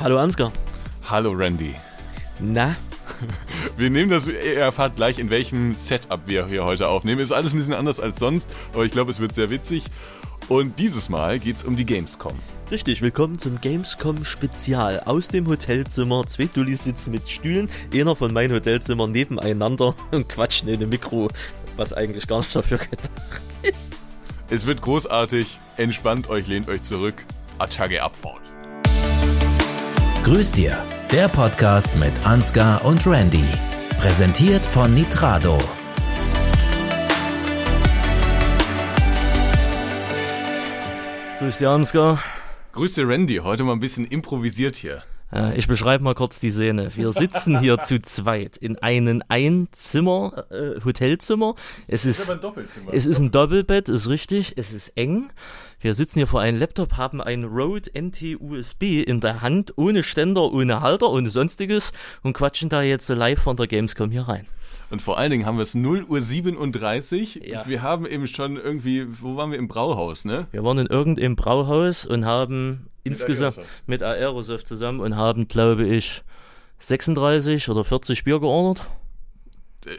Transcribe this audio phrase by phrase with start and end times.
[0.00, 0.52] Hallo Ansgar.
[1.10, 1.74] Hallo Randy.
[2.38, 2.76] Na?
[3.76, 7.20] Wir nehmen das, ihr erfahrt gleich, in welchem Setup wir hier heute aufnehmen.
[7.20, 9.86] Ist alles ein bisschen anders als sonst, aber ich glaube, es wird sehr witzig.
[10.48, 12.38] Und dieses Mal geht es um die Gamescom.
[12.70, 15.00] Richtig, willkommen zum Gamescom Spezial.
[15.04, 20.68] Aus dem Hotelzimmer, zwei Dullis sitzen mit Stühlen, einer von meinen Hotelzimmern nebeneinander und quatschen
[20.68, 21.28] in dem Mikro,
[21.76, 23.96] was eigentlich gar nicht dafür gedacht ist.
[24.48, 27.24] Es wird großartig, entspannt euch, lehnt euch zurück.
[27.58, 28.47] Attacke Abfahrt.
[30.28, 33.46] Grüß dir, der Podcast mit Ansgar und Randy.
[33.98, 35.56] Präsentiert von Nitrado.
[41.38, 42.22] Grüß dir Ansgar.
[42.72, 45.02] Grüß dir Randy, heute mal ein bisschen improvisiert hier.
[45.32, 46.90] Äh, ich beschreibe mal kurz die Szene.
[46.94, 51.54] Wir sitzen hier zu zweit in einem Einzimmer, äh, Hotelzimmer.
[51.86, 52.92] Es ist, ist ein Doppelzimmer.
[52.92, 54.54] es ist ein Doppelbett, ist richtig.
[54.56, 55.30] Es ist eng.
[55.80, 60.02] Wir sitzen hier vor einem Laptop, haben ein Rode NT USB in der Hand, ohne
[60.02, 64.46] Ständer, ohne Halter, ohne sonstiges und quatschen da jetzt live von der Gamescom hier rein.
[64.90, 67.42] Und vor allen Dingen haben wir es 0 Uhr 37.
[67.46, 67.66] Ja.
[67.66, 70.46] Wir haben eben schon irgendwie, wo waren wir im Brauhaus, ne?
[70.50, 76.22] Wir waren in irgendeinem Brauhaus und haben insgesamt mit Aerosoft zusammen und haben, glaube ich,
[76.78, 78.86] 36 oder 40 Bier geordert.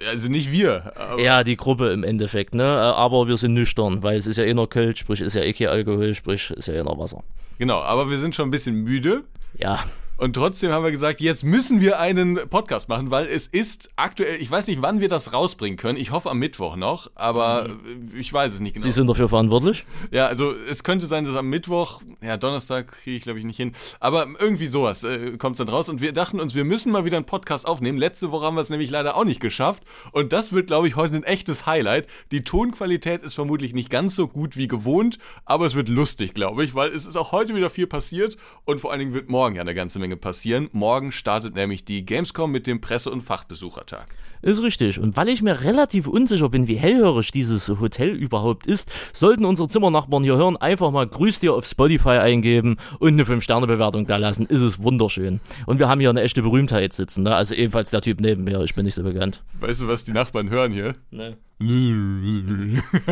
[0.08, 0.94] Also nicht wir.
[1.18, 2.66] Ja, die Gruppe im Endeffekt, ne?
[2.66, 5.54] Aber wir sind nüchtern, weil es ist ja eh noch Kölsch, sprich ist ja eh
[5.54, 7.24] kein Alkohol, sprich ist ja eh noch Wasser.
[7.58, 9.24] Genau, aber wir sind schon ein bisschen müde.
[9.58, 9.84] Ja,
[10.20, 14.36] Und trotzdem haben wir gesagt, jetzt müssen wir einen Podcast machen, weil es ist aktuell,
[14.42, 15.98] ich weiß nicht, wann wir das rausbringen können.
[15.98, 17.70] Ich hoffe am Mittwoch noch, aber
[18.18, 18.84] ich weiß es nicht genau.
[18.84, 19.86] Sie sind dafür verantwortlich.
[20.12, 23.56] Ja, also es könnte sein, dass am Mittwoch, ja, Donnerstag kriege ich glaube ich nicht
[23.56, 25.88] hin, aber irgendwie sowas äh, kommt dann raus.
[25.88, 27.98] Und wir dachten uns, wir müssen mal wieder einen Podcast aufnehmen.
[27.98, 29.84] Letzte Woche haben wir es nämlich leider auch nicht geschafft.
[30.12, 32.08] Und das wird, glaube ich, heute ein echtes Highlight.
[32.32, 36.66] Die Tonqualität ist vermutlich nicht ganz so gut wie gewohnt, aber es wird lustig, glaube
[36.66, 39.56] ich, weil es ist auch heute wieder viel passiert und vor allen Dingen wird morgen
[39.56, 40.70] ja eine ganze Menge passieren.
[40.72, 44.08] Morgen startet nämlich die Gamescom mit dem Presse- und Fachbesuchertag.
[44.42, 45.00] Ist richtig.
[45.00, 49.68] Und weil ich mir relativ unsicher bin, wie hellhörig dieses Hotel überhaupt ist, sollten unsere
[49.68, 54.46] Zimmernachbarn hier hören, einfach mal Grüß dir auf Spotify eingeben und eine 5-Sterne-Bewertung da lassen.
[54.46, 55.42] Ist es wunderschön.
[55.66, 57.36] Und wir haben hier eine echte Berühmtheit sitzen, ne?
[57.36, 58.62] Also ebenfalls der Typ neben mir.
[58.64, 59.44] Ich bin nicht so bekannt.
[59.60, 60.94] Weißt du, was die Nachbarn hören hier?
[61.12, 61.38] Ne.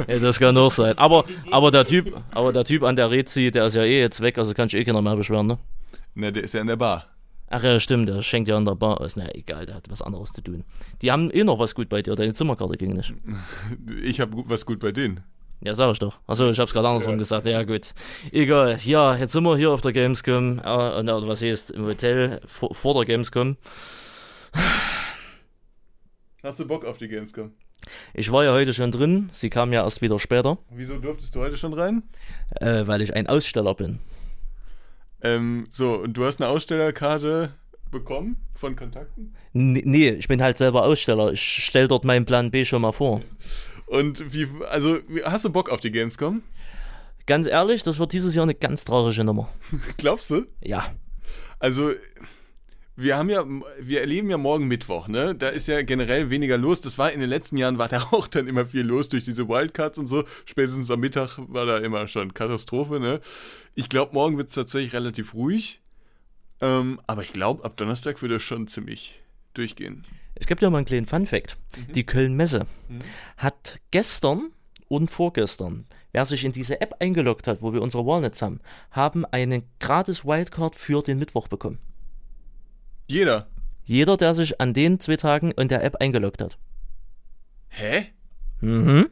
[0.08, 0.98] Ja, das kann auch sein.
[0.98, 4.22] Aber, aber der Typ, aber der Typ an der Rezi, der ist ja eh jetzt
[4.22, 5.58] weg, also kann ich eh keiner mehr beschweren, ne?
[6.20, 7.06] Na, der ist ja in der Bar.
[7.50, 9.16] Ach ja, stimmt, der schenkt ja an der Bar aus.
[9.16, 10.64] Na egal, der hat was anderes zu tun.
[11.02, 13.14] Die haben eh noch was gut bei dir, deine Zimmerkarte ging nicht.
[14.04, 15.22] Ich habe was gut bei denen.
[15.62, 16.20] Ja, sag ich doch.
[16.28, 17.20] Achso, ich hab's gerade andersrum Ja.
[17.20, 17.46] gesagt.
[17.48, 17.94] Ja, gut.
[18.32, 18.78] Egal.
[18.84, 20.60] Ja, jetzt sind wir hier auf der Gamescom.
[20.60, 23.58] Äh, was heißt, im Hotel vor, vor der Gamescom.
[26.44, 27.52] Hast du Bock auf die Gamescom?
[28.14, 29.30] Ich war ja heute schon drin.
[29.34, 32.04] Sie kam ja erst wieder später, Wieso durftest du heute schon rein?
[32.60, 34.00] äh, weil ich ein Aussteller bin.
[35.22, 37.54] Ähm, so, und du hast eine Ausstellerkarte
[37.92, 39.36] bekommen von Kontakten?
[39.54, 41.32] N nee, ich bin halt selber Aussteller.
[41.34, 43.22] Ich stell dort meinen Plan B schon mal vor.
[43.88, 46.44] Und wie, also, hast du Bock auf die Gamescom?
[47.26, 49.50] Ganz ehrlich, das wird dieses Jahr eine ganz traurige Nummer.
[49.98, 50.46] Glaubst du?
[50.62, 50.94] Ja.
[51.60, 51.92] Also,
[53.00, 53.46] wir haben ja,
[53.80, 55.36] wir erleben ja morgen Mittwoch, ne?
[55.36, 56.82] Da ist ja generell weniger los.
[56.82, 59.48] Das war in den letzten Jahren war da auch dann immer viel los durch diese
[59.48, 60.24] Wildcards und so.
[60.46, 63.22] Spätestens am Mittag war da immer schon Katastrophe, ne?
[63.76, 65.80] Ich glaube, morgen wird es tatsächlich relativ ruhig.
[66.60, 69.22] Ähm, aber ich glaube, ab Donnerstag wird es schon ziemlich
[69.54, 70.04] durchgehen.
[70.40, 71.56] Ich gebe dir mal einen kleinen Fun-Fact.
[71.94, 72.66] Die Köln-Messe
[73.38, 74.50] hat gestern
[74.88, 78.60] und vorgestern, wer sich in diese App eingeloggt hat, wo wir unsere Walnuts haben,
[78.90, 81.78] haben einen gratis Wildcard für den Mittwoch bekommen.
[83.08, 83.48] Jeder.
[83.86, 86.58] Jeder, der sich an den zwei Tagen in der App eingeloggt hat.
[87.70, 88.08] Hä?
[88.60, 89.10] Mhm.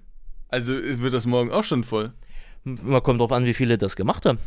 [0.49, 2.11] Also wird das morgen auch schon voll?
[2.63, 4.39] Man kommt drauf an, wie viele das gemacht haben.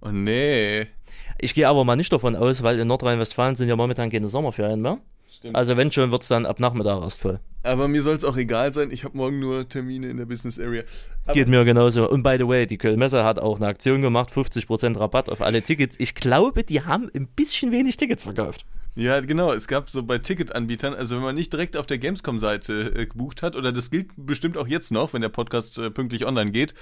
[0.00, 0.86] Oh nee.
[1.38, 4.80] Ich gehe aber mal nicht davon aus, weil in Nordrhein-Westfalen sind ja momentan keine Sommerferien
[4.80, 4.98] mehr.
[5.30, 5.56] Stimmt.
[5.56, 7.38] Also wenn schon, wird es dann ab Nachmittag erst voll.
[7.62, 8.90] Aber mir soll es auch egal sein.
[8.90, 10.82] Ich habe morgen nur Termine in der Business Area.
[11.24, 12.10] Aber Geht mir genauso.
[12.10, 15.62] Und by the way, die Köln-Messe hat auch eine Aktion gemacht, 50% Rabatt auf alle
[15.62, 15.96] Tickets.
[16.00, 18.64] Ich glaube, die haben ein bisschen wenig Tickets verkauft.
[18.96, 19.52] Ja, genau.
[19.52, 23.42] Es gab so bei Ticketanbietern, also wenn man nicht direkt auf der Gamescom-Seite äh, gebucht
[23.42, 26.74] hat, oder das gilt bestimmt auch jetzt noch, wenn der Podcast äh, pünktlich online geht,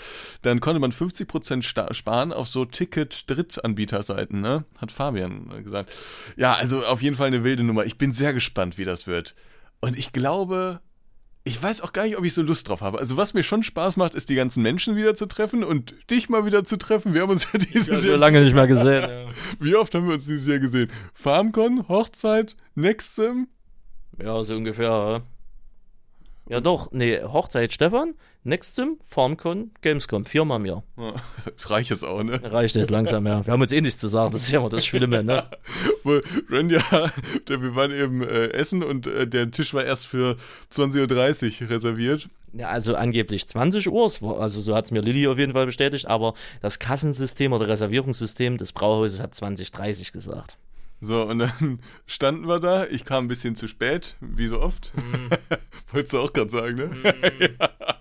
[0.42, 4.64] dann konnte man 50% sta- sparen auf so Ticket-Drittanbieterseiten, ne?
[4.78, 5.92] Hat Fabian äh, gesagt.
[6.36, 7.84] Ja, also auf jeden Fall eine wilde Nummer.
[7.84, 9.34] Ich bin sehr gespannt, wie das wird.
[9.80, 10.80] Und ich glaube,
[11.48, 12.98] ich weiß auch gar nicht, ob ich so Lust drauf habe.
[12.98, 16.28] Also was mir schon Spaß macht, ist die ganzen Menschen wieder zu treffen und dich
[16.28, 17.14] mal wieder zu treffen.
[17.14, 19.02] Wir haben uns ja dieses So Jahr lange nicht mehr gesehen.
[19.02, 19.30] Ja,
[19.60, 20.90] wie oft haben wir uns dieses Jahr gesehen?
[21.14, 23.48] FarmCon, Hochzeit, Nextsim
[24.22, 25.22] ja so ungefähr.
[26.48, 30.82] Ja doch, nee, Hochzeit Stefan, Nextim, FarmCon, Gamescom, viermal im Jahr.
[30.96, 31.12] Ja,
[31.54, 32.40] Das reicht jetzt auch, ne?
[32.42, 33.44] Reicht jetzt langsam, ja.
[33.46, 35.44] Wir haben uns eh nichts zu sagen, das ist ja immer das Schlimme, ne?
[36.50, 37.10] Ja,
[37.48, 40.36] der, wir waren eben äh, essen und äh, der Tisch war erst für
[40.72, 42.28] 20.30 Uhr reserviert.
[42.54, 45.66] Ja, also angeblich 20 Uhr, war- also so hat es mir Lilly auf jeden Fall
[45.66, 50.56] bestätigt, aber das Kassensystem oder Reservierungssystem des Brauhauses hat 2030 gesagt.
[51.00, 52.86] So, und dann standen wir da.
[52.86, 54.92] Ich kam ein bisschen zu spät, wie so oft.
[55.92, 56.90] Wolltest du auch gerade sagen, ne?
[57.60, 57.96] ja.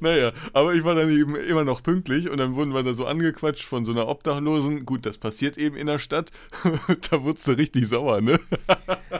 [0.00, 3.06] Naja, aber ich war dann eben immer noch pünktlich und dann wurden wir da so
[3.06, 4.84] angequatscht von so einer Obdachlosen.
[4.84, 6.30] Gut, das passiert eben in der Stadt.
[7.10, 8.38] da wurdest du richtig sauer, ne?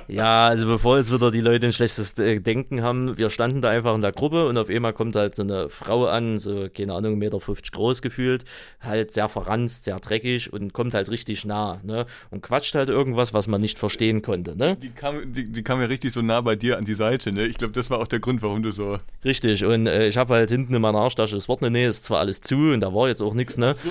[0.08, 3.70] Ja, also bevor jetzt wieder die Leute ein schlechtes äh, Denken haben, wir standen da
[3.70, 6.94] einfach in der Gruppe und auf einmal kommt halt so eine Frau an, so, keine
[6.94, 7.38] Ahnung, 1,50 Meter
[7.72, 8.44] groß gefühlt,
[8.80, 12.06] halt sehr verranzt, sehr dreckig und kommt halt richtig nah, ne?
[12.30, 14.76] Und quatscht halt irgendwas, was man nicht verstehen konnte, ne?
[14.76, 17.46] Die kam, die, die kam ja richtig so nah bei dir an die Seite, ne?
[17.46, 18.98] Ich glaube, das war auch der Grund, warum du so.
[19.24, 22.04] Richtig, und äh, ich habe halt hinten in meiner Arschtasche das Wort, ne, nee, ist
[22.04, 23.74] zwar alles zu und da war jetzt auch nichts, ne?
[23.74, 23.90] So,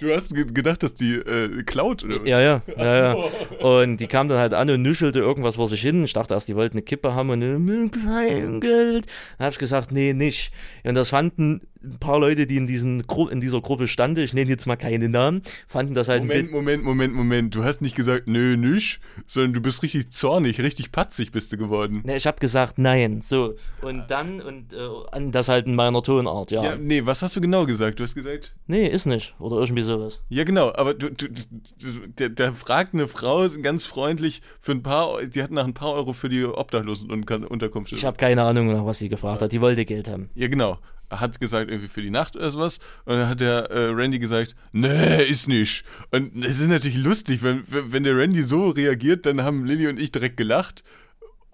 [0.00, 2.26] du hast ge- gedacht, dass die äh, klaut, oder?
[2.26, 3.14] Ja, ja, ja, ja.
[3.60, 6.02] Und die kam dann halt an und nuschelte irgendwas vor sich hin.
[6.04, 9.06] Ich dachte erst, die wollten eine Kippe haben und äh, kein Geld.
[9.38, 10.52] Dann habe ich gesagt, nee, nicht.
[10.84, 14.34] Und das fanden ein paar Leute, die in, diesen Gru in dieser Gruppe standen, ich
[14.34, 16.50] nenne jetzt mal keine Namen, fanden das halt Moment.
[16.50, 17.54] Moment, Moment, Moment.
[17.54, 21.56] Du hast nicht gesagt, nö, nüsch, sondern du bist richtig zornig, richtig patzig bist du
[21.56, 22.02] geworden.
[22.04, 23.20] Ne, ich habe gesagt, nein.
[23.20, 23.54] So.
[23.82, 26.62] Und dann, und äh, das halt in meiner Tonart, ja.
[26.62, 27.98] Ja, nee, was hast du genau gesagt?
[27.98, 29.34] Du hast gesagt, Nee, ist nicht.
[29.38, 30.22] Oder irgendwie sowas.
[30.28, 34.82] ja genau, aber du, du, du, der, der fragt eine Frau ganz freundlich für ein
[34.82, 37.92] paar, die hat nach ein paar Euro für die Obdachlosenunterkunft.
[37.92, 39.52] Ich habe keine Ahnung, nach was sie gefragt hat.
[39.52, 40.30] Die wollte Geld haben.
[40.34, 40.78] Ja, genau.
[41.08, 42.78] Er hat gesagt, irgendwie für die Nacht oder sowas.
[43.04, 45.84] Und dann hat der äh, Randy gesagt, nee, ist nicht.
[46.10, 50.00] Und es ist natürlich lustig, wenn, wenn der Randy so reagiert, dann haben Lilly und
[50.00, 50.82] ich direkt gelacht.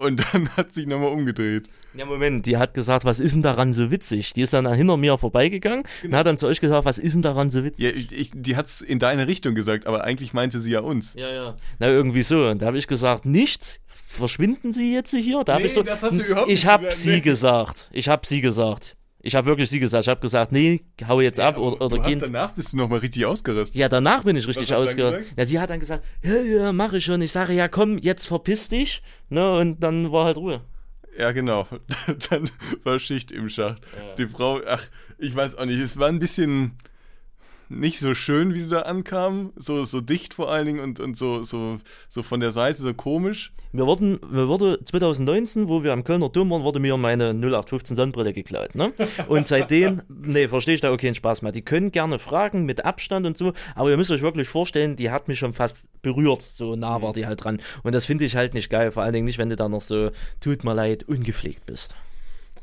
[0.03, 1.69] Und dann hat sich nochmal umgedreht.
[1.95, 4.33] Ja, Moment, die hat gesagt, was ist denn daran so witzig?
[4.33, 7.23] Die ist dann hinter mir vorbeigegangen und hat dann zu euch gesagt, was ist denn
[7.23, 7.85] daran so witzig?
[7.85, 11.15] Ja, ich, ich, die hat's in deine Richtung gesagt, aber eigentlich meinte sie ja uns.
[11.15, 11.57] Ja, ja.
[11.79, 12.47] Na, irgendwie so.
[12.47, 13.81] Und da habe ich gesagt, nichts.
[14.07, 15.43] Verschwinden Sie jetzt hier?
[15.45, 17.21] Da hab Nee, ich so, das hast du überhaupt Ich nicht habe gesagt, sie nee.
[17.21, 17.89] gesagt.
[17.93, 18.97] Ich habe sie gesagt.
[19.23, 20.05] Ich habe wirklich sie gesagt.
[20.05, 22.99] Ich habe gesagt, nee, hau jetzt ab oder, oder du hast danach bist du nochmal
[22.99, 23.77] richtig ausgerastet.
[23.77, 25.25] Ja, danach bin ich richtig gesagt?
[25.37, 27.23] Ja, sie hat dann gesagt, ja, ja, mach ich schon.
[27.23, 29.03] Ich sage, ja, komm, jetzt verpiss dich.
[29.29, 30.63] Ne, und dann war halt Ruhe.
[31.19, 31.67] Ja, genau.
[32.31, 32.51] Dann
[32.85, 33.83] war Schicht im Schacht.
[33.95, 34.15] Ja.
[34.15, 34.83] Die Frau, ach,
[35.19, 36.79] ich weiß auch nicht, es war ein bisschen
[37.73, 39.53] nicht so schön, wie sie da ankam.
[39.57, 41.79] So, so dicht vor allen Dingen und, und so, so,
[42.09, 43.53] so von der Seite so komisch.
[43.73, 47.97] Mir wurden, mir wurde 2019, wo wir am Kölner Dom waren, wurde mir meine 0815
[47.97, 48.75] Sonnenbrille geklaut.
[48.75, 48.93] Ne?
[49.29, 51.53] Und seitdem, nee, verstehe ich da auch keinen Spaß mehr.
[51.53, 55.11] Die können gerne fragen mit Abstand und so, aber ihr müsst euch wirklich vorstellen, die
[55.11, 56.43] hat mich schon fast berührt.
[56.43, 57.63] So nah war die halt dran.
[57.83, 58.93] Und das finde ich halt nicht geil.
[58.93, 60.11] Vor allen Dingen nicht, wenn du da noch so,
[60.41, 61.95] tut mir leid, ungepflegt bist.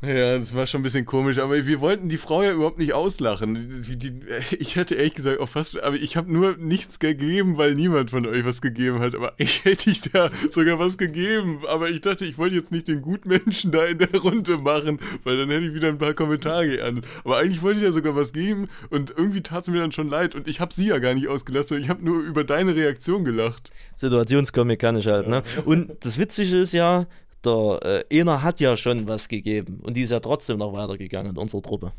[0.02, 2.94] Ja, das war schon ein bisschen komisch, aber wir wollten die Frau ja überhaupt nicht
[2.94, 3.68] auslachen.
[3.86, 4.20] Die, die,
[4.58, 8.24] ich hätte ehrlich gesagt auch fast, aber ich habe nur nichts gegeben, weil niemand von
[8.24, 9.14] euch was gegeben hat.
[9.14, 11.60] Aber ich hätte ich da sogar was gegeben.
[11.68, 15.36] Aber ich dachte, ich wollte jetzt nicht den Gutmenschen da in der Runde machen, weil
[15.36, 17.04] dann hätte ich wieder ein paar Kommentare geerntet.
[17.24, 20.08] Aber eigentlich wollte ich ja sogar was geben und irgendwie tat es mir dann schon
[20.08, 22.74] leid und ich habe sie ja gar nicht ausgelassen, sondern ich habe nur über deine
[22.74, 23.70] Reaktion gelacht.
[23.96, 25.42] Situationskomik kann ich halt, ne?
[25.66, 27.06] Und das Witzige ist ja,
[27.44, 31.32] der äh, Einer hat ja schon was gegeben und die ist ja trotzdem noch weitergegangen
[31.32, 31.92] in unserer Truppe.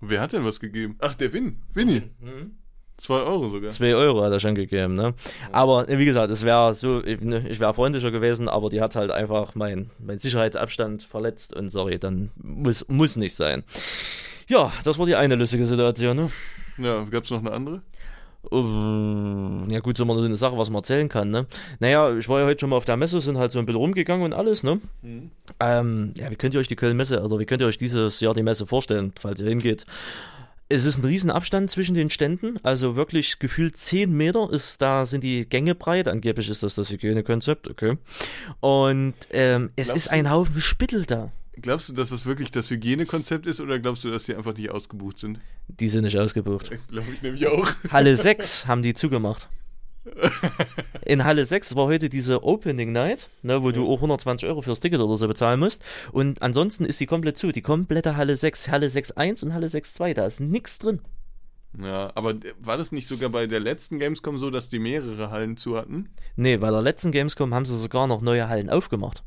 [0.00, 0.96] Wer hat denn was gegeben?
[1.00, 1.56] Ach, der Win.
[1.74, 2.02] Winnie.
[2.98, 3.70] Zwei Euro sogar.
[3.70, 5.14] 2 Euro hat er schon gegeben, ne?
[5.52, 8.80] Aber äh, wie gesagt, es wäre so, ich, ne, ich wäre freundlicher gewesen, aber die
[8.80, 13.62] hat halt einfach meinen mein Sicherheitsabstand verletzt und sorry, dann muss, muss nicht sein.
[14.48, 16.30] Ja, das war die eine lustige Situation, ne?
[16.76, 17.82] Ja, gab es noch eine andere?
[18.52, 21.46] Ähm, Ja gut, so eine Sache, was man erzählen kann, ne?
[21.80, 23.80] Naja, ich war ja heute schon mal auf der Messe, sind halt so ein bisschen
[23.80, 24.80] rumgegangen und alles, ne?
[25.60, 28.34] Ähm, ja, wie könnt ihr euch die Köln-Messe, also wie könnt ihr euch dieses Jahr
[28.34, 29.86] die Messe vorstellen, falls ihr hingeht?
[30.70, 35.24] Es ist ein Riesenabstand zwischen den Ständen, also wirklich gefühlt 10 Meter ist, da sind
[35.24, 37.96] die Gänge breit, angeblich ist das das Hygienekonzept, okay.
[38.60, 41.32] Und ähm, es Glaubst ist ein Haufen Spittel da.
[41.60, 44.70] Glaubst du, dass das wirklich das Hygienekonzept ist oder glaubst du, dass die einfach nicht
[44.70, 45.40] ausgebucht sind?
[45.68, 46.70] Die sind nicht ausgebucht.
[46.88, 47.68] Glaube ich nämlich auch.
[47.90, 49.48] Halle 6 haben die zugemacht.
[51.04, 54.80] In Halle 6 war heute diese Opening Night, ne, wo du auch 120 Euro fürs
[54.80, 55.82] Ticket oder so bezahlen musst.
[56.12, 57.52] Und ansonsten ist die komplett zu.
[57.52, 61.00] Die komplette Halle 6, Halle 6.1 und Halle 6.2, da ist nichts drin.
[61.80, 65.56] Ja, aber war das nicht sogar bei der letzten Gamescom so, dass die mehrere Hallen
[65.56, 66.08] zu hatten?
[66.34, 69.22] Nee, bei der letzten Gamescom haben sie sogar noch neue Hallen aufgemacht.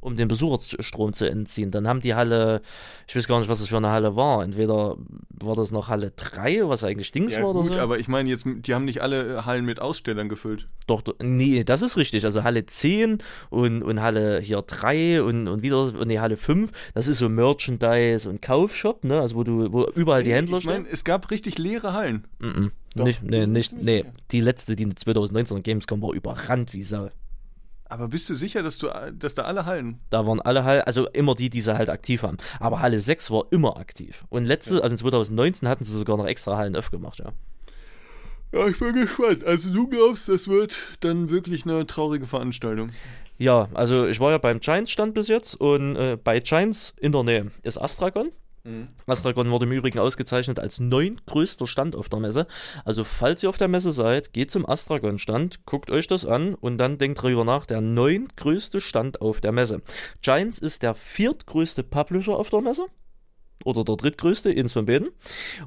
[0.00, 1.70] Um den Besucherstrom zu entziehen.
[1.70, 2.62] Dann haben die Halle,
[3.06, 4.42] ich weiß gar nicht, was das für eine Halle war.
[4.44, 4.96] Entweder
[5.30, 7.78] war das noch Halle 3, was eigentlich Dings Ja, war oder gut, so.
[7.78, 10.68] aber ich meine jetzt, die haben nicht alle Hallen mit Ausstellern gefüllt.
[10.86, 12.24] Doch, doch, nee, das ist richtig.
[12.24, 13.18] Also Halle 10
[13.50, 17.28] und, und Halle hier 3 und, und wieder und die Halle 5, das ist so
[17.28, 19.20] Merchandise und Kaufshop, ne?
[19.20, 22.26] Also wo du, wo überall die Händler Ich meine, es gab richtig leere Hallen.
[22.38, 22.52] stehen.
[22.62, 22.72] Mhm.
[22.94, 24.04] Doch, Nicht, nee, nicht, nee.
[24.30, 27.10] Die letzte, die 2019 Gamescom war überrannt wie Sau.
[27.88, 29.98] Aber bist du sicher, dass, du, dass da alle Hallen.
[30.10, 32.36] Da waren alle Halle, also immer die, die sie halt aktiv haben.
[32.60, 34.24] Aber Halle 6 war immer aktiv.
[34.28, 37.32] Und letzte, also in 2019 hatten sie sogar noch extra Hallen aufgemacht, ja.
[38.52, 39.44] Ja, ich bin gespannt.
[39.44, 42.90] Also du glaubst, das wird dann wirklich eine traurige Veranstaltung.
[43.36, 47.22] Ja, also ich war ja beim Giants-Stand bis jetzt und äh, bei Giants in der
[47.22, 48.32] Nähe ist Astragon.
[49.06, 52.46] Astragon wurde im Übrigen ausgezeichnet als neuntgrößter Stand auf der Messe.
[52.84, 56.78] Also falls ihr auf der Messe seid, geht zum Astragon-Stand, guckt euch das an und
[56.78, 59.82] dann denkt darüber nach, der neuntgrößte Stand auf der Messe.
[60.22, 62.86] Giants ist der viertgrößte Publisher auf der Messe.
[63.64, 65.08] Oder der drittgrößte, eins von beiden.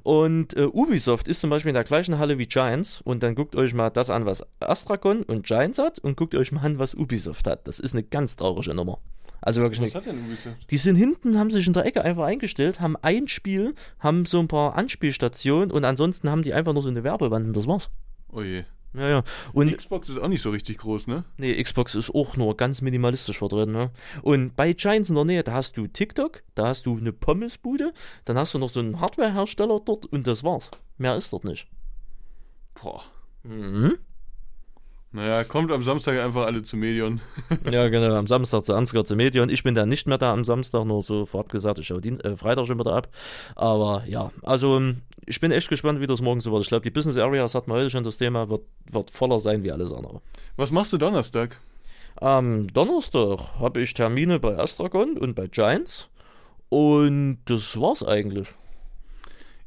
[0.03, 3.01] Und äh, Ubisoft ist zum Beispiel in der gleichen Halle wie Giants.
[3.01, 5.99] Und dann guckt euch mal das an, was Astragon und Giants hat.
[5.99, 7.67] Und guckt euch mal an, was Ubisoft hat.
[7.67, 8.99] Das ist eine ganz traurige Nummer.
[9.41, 10.55] Also wirklich Was hat denn Ubisoft?
[10.69, 14.39] die sind hinten, haben sich in der Ecke einfach eingestellt, haben ein Spiel, haben so
[14.39, 17.89] ein paar Anspielstationen und ansonsten haben die einfach nur so eine Werbewand und das war's.
[18.31, 18.63] Oh je.
[18.93, 19.23] Ja, ja.
[19.53, 21.23] Und Xbox ist auch nicht so richtig groß, ne?
[21.37, 23.89] nee, Xbox ist auch nur ganz minimalistisch vertreten, ne?
[24.21, 27.93] Und bei Giants in der Nähe, da hast du TikTok, da hast du eine Pommesbude,
[28.25, 30.71] dann hast du noch so einen Hardwarehersteller dort und das war's.
[30.97, 31.67] Mehr ist dort nicht.
[32.81, 33.01] Boah.
[33.43, 33.97] Mhm.
[35.13, 37.19] Naja, kommt am Samstag einfach alle zu Medion.
[37.69, 39.49] Ja, genau, am Samstag zu Ansgar zu Medien.
[39.49, 42.35] Ich bin dann nicht mehr da am Samstag, nur so vorab gesagt, ich schaue äh,
[42.37, 43.09] Freitag schon wieder ab.
[43.55, 46.63] Aber ja, also ähm, ich bin echt gespannt, wie das morgen so wird.
[46.63, 49.63] Ich glaube, die Business Areas hatten wir heute schon das Thema, wird, wird voller sein
[49.63, 50.21] wie alles andere.
[50.55, 51.57] Was machst du Donnerstag?
[52.15, 56.07] Am Donnerstag habe ich Termine bei Astragon und bei Giants.
[56.69, 58.47] Und das war's eigentlich.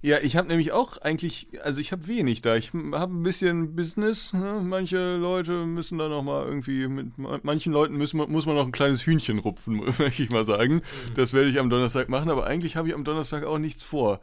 [0.05, 2.57] Ja, ich habe nämlich auch eigentlich, also ich habe wenig da.
[2.57, 4.35] Ich habe ein bisschen Business.
[4.35, 4.61] Ne?
[4.63, 8.73] Manche Leute müssen da noch mal irgendwie mit manchen Leuten müssen, muss man noch ein
[8.73, 10.83] kleines Hühnchen rupfen, möchte ich mal sagen.
[11.15, 14.21] Das werde ich am Donnerstag machen, aber eigentlich habe ich am Donnerstag auch nichts vor.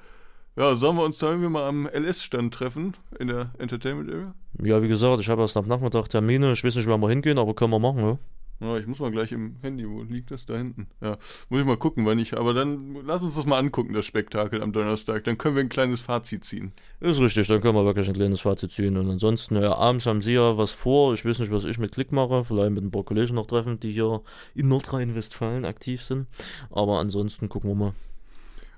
[0.56, 4.36] Ja, sollen wir uns da irgendwie mal am LS-Stand treffen in der Entertainment Area?
[4.62, 6.52] Ja, wie gesagt, ich habe erst am Nachmittag Termine.
[6.52, 8.20] Ich weiß nicht, wann wir hingehen, aber können wir machen, ne?
[8.62, 10.86] Ja, ich muss mal gleich im Handy, wo liegt das da hinten?
[11.02, 11.18] Ja,
[11.50, 14.62] muss ich mal gucken, wann ich, aber dann lass uns das mal angucken, das Spektakel
[14.62, 15.24] am Donnerstag.
[15.24, 16.72] Dann können wir ein kleines Fazit ziehen.
[17.00, 18.98] Ist richtig, dann können wir wirklich ein kleines Fazit ziehen.
[18.98, 21.16] Und ansonsten, ja, abends haben sie ja was vor.
[21.16, 22.44] Ich weiß nicht, was ich mit Klick mache.
[22.46, 24.22] Vielleicht mit ein paar Kollegen noch treffen, die hier
[24.54, 26.28] in Nordrhein-Westfalen aktiv sind.
[26.70, 27.94] Aber ansonsten gucken wir mal.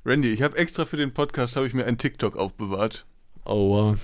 [0.05, 3.05] Randy, ich habe extra für den Podcast habe ich mir ein TikTok aufbewahrt.
[3.45, 3.95] Oh,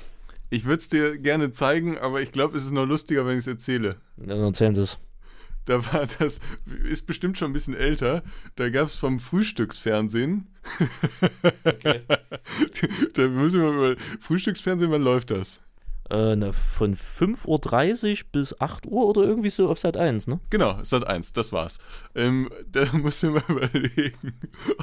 [0.49, 3.39] Ich würde es dir gerne zeigen, aber ich glaube, es ist noch lustiger, wenn ich
[3.39, 3.95] es erzähle.
[4.21, 4.97] äh, dann erzählen sie es.
[5.69, 6.39] Da war das,
[6.89, 8.23] ist bestimmt schon ein bisschen älter.
[8.55, 10.47] Da gab es vom Frühstücksfernsehen.
[11.63, 12.01] Okay.
[13.13, 15.61] da müssen wir über Frühstücksfernsehen, wann läuft das?
[16.09, 20.39] Äh, na, von 5.30 Uhr bis 8 Uhr oder irgendwie so auf Sat 1, ne?
[20.49, 21.77] Genau, Sat 1, das war's.
[22.15, 24.33] Ähm, da musst du mal überlegen.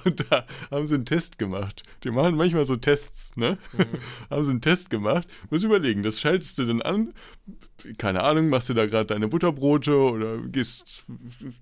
[0.04, 1.82] Und da haben sie einen Test gemacht.
[2.04, 3.58] Die machen manchmal so Tests, ne?
[4.30, 5.26] haben sie einen Test gemacht.
[5.50, 7.12] Musst überlegen, das schaltest du dann an.
[7.98, 11.04] Keine Ahnung, machst du da gerade deine Butterbrote oder gehst,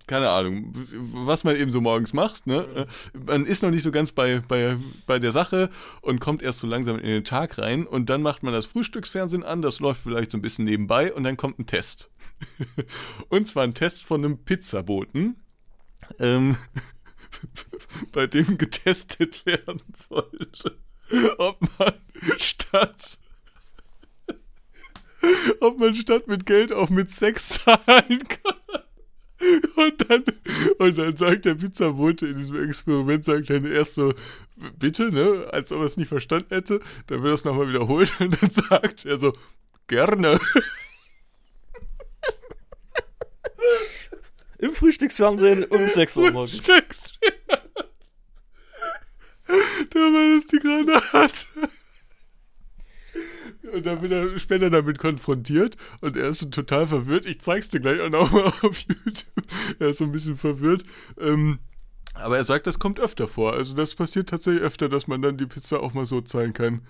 [0.06, 0.72] keine Ahnung,
[1.12, 2.86] was man eben so morgens macht, ne?
[3.26, 6.66] Man ist noch nicht so ganz bei, bei, bei der Sache und kommt erst so
[6.66, 10.30] langsam in den Tag rein und dann macht man das Frühstücksfernsehen an, das läuft vielleicht
[10.30, 12.10] so ein bisschen nebenbei und dann kommt ein Test.
[13.28, 15.36] Und zwar ein Test von einem Pizzaboten,
[16.18, 16.56] ähm,
[18.12, 20.78] bei dem getestet werden sollte,
[21.38, 21.94] ob man
[22.38, 23.18] statt
[25.60, 28.53] ob man statt mit Geld auch mit Sex zahlen kann.
[29.84, 30.24] Und dann,
[30.78, 34.14] und dann sagt der Pizzabote in diesem Experiment, sagt dann erst so,
[34.78, 36.80] bitte, ne, als ob er es nicht verstanden hätte.
[37.06, 39.32] Dann wird das nochmal wiederholt und dann sagt er so,
[39.86, 40.38] gerne.
[44.58, 46.64] Im Frühstücksfernsehen um 6 Uhr morgens.
[46.64, 47.12] Sex.
[49.90, 51.46] Da war das die Granate.
[53.72, 57.26] Und dann wird er später damit konfrontiert und er ist so total verwirrt.
[57.26, 59.46] Ich zeig's dir gleich auch noch mal auf YouTube.
[59.78, 60.84] Er ist so ein bisschen verwirrt.
[61.18, 61.58] Ähm,
[62.14, 63.54] aber er sagt, das kommt öfter vor.
[63.54, 66.82] Also das passiert tatsächlich öfter, dass man dann die Pizza auch mal so zahlen kann.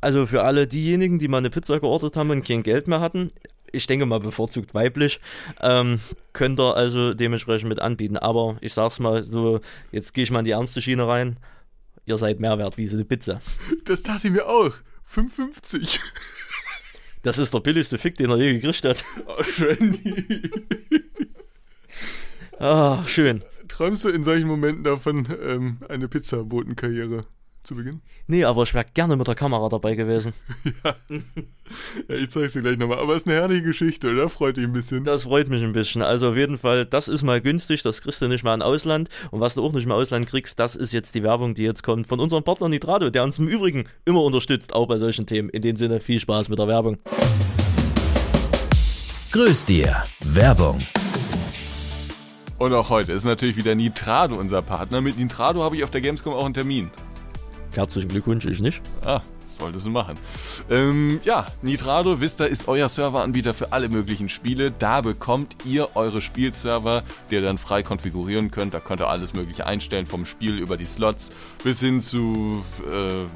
[0.00, 3.28] Also für alle diejenigen, die mal eine Pizza geordert haben und kein Geld mehr hatten,
[3.72, 5.20] ich denke mal bevorzugt weiblich,
[5.60, 6.00] ähm,
[6.32, 8.16] könnt ihr also dementsprechend mit anbieten.
[8.16, 9.60] Aber ich sag's mal so,
[9.92, 11.36] jetzt gehe ich mal in die ernste Schiene rein.
[12.06, 13.40] Ihr seid mehr wert wie so eine Pizza.
[13.84, 14.72] Das dachte ich mir auch.
[15.12, 16.00] 5,50.
[17.22, 19.04] Das ist der billigste Fick, den er je gekriegt hat.
[19.26, 20.50] Oh, Randy.
[22.58, 23.44] Ah, schön.
[23.68, 27.22] Träumst du in solchen Momenten davon, ähm, eine Pizzabotenkarriere
[27.62, 28.02] zu beginnen?
[28.26, 30.32] Nee, aber ich wäre gerne mit der Kamera dabei gewesen.
[30.84, 30.94] ja.
[32.08, 32.98] ja, ich zeig's dir gleich nochmal.
[32.98, 34.28] Aber es ist eine herrliche Geschichte, oder?
[34.28, 35.04] Freut dich ein bisschen.
[35.04, 36.02] Das freut mich ein bisschen.
[36.02, 39.08] Also auf jeden Fall, das ist mal günstig, das kriegst du nicht mehr im Ausland.
[39.30, 41.64] Und was du auch nicht mehr im Ausland kriegst, das ist jetzt die Werbung, die
[41.64, 45.26] jetzt kommt von unserem Partner Nitrado, der uns im Übrigen immer unterstützt, auch bei solchen
[45.26, 45.48] Themen.
[45.50, 46.98] In dem Sinne, viel Spaß mit der Werbung.
[49.32, 50.02] Grüß dir.
[50.24, 50.78] Werbung.
[52.58, 55.00] Und auch heute ist natürlich wieder Nitrado unser Partner.
[55.00, 56.90] Mit Nitrado habe ich auf der Gamescom auch einen Termin.
[57.74, 58.80] Herzlichen Glückwunsch, ich nicht.
[59.04, 59.20] Ah,
[59.58, 60.18] solltest du machen.
[60.70, 64.72] Ähm, ja, Nitrado Vista ist euer Serveranbieter für alle möglichen Spiele.
[64.72, 68.74] Da bekommt ihr eure Spielserver, die ihr dann frei konfigurieren könnt.
[68.74, 71.30] Da könnt ihr alles Mögliche einstellen, vom Spiel über die Slots
[71.62, 72.64] bis hin zu.
[72.90, 73.26] Äh,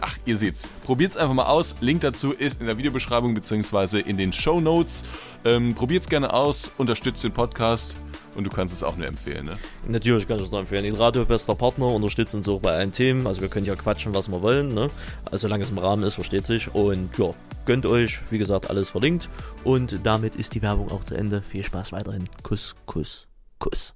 [0.00, 0.68] ach, ihr seht's.
[0.84, 1.76] Probiert's einfach mal aus.
[1.80, 4.00] Link dazu ist in der Videobeschreibung bzw.
[4.00, 5.02] in den Show Notes.
[5.44, 7.96] Ähm, probiert's gerne aus, unterstützt den Podcast.
[8.34, 9.58] Und du kannst es auch nur empfehlen, ne?
[9.86, 10.84] Natürlich kann ich es nur empfehlen.
[10.84, 13.26] Den Radio bester Partner unterstützt uns auch bei allen Themen.
[13.26, 14.88] Also wir können ja quatschen, was wir wollen, ne?
[15.26, 16.74] Also solange es im Rahmen ist, versteht sich.
[16.74, 17.32] Und ja,
[17.64, 19.28] gönnt euch, wie gesagt, alles verlinkt.
[19.62, 21.42] Und damit ist die Werbung auch zu Ende.
[21.42, 22.28] Viel Spaß weiterhin.
[22.42, 23.94] Kuss, Kuss, Kuss.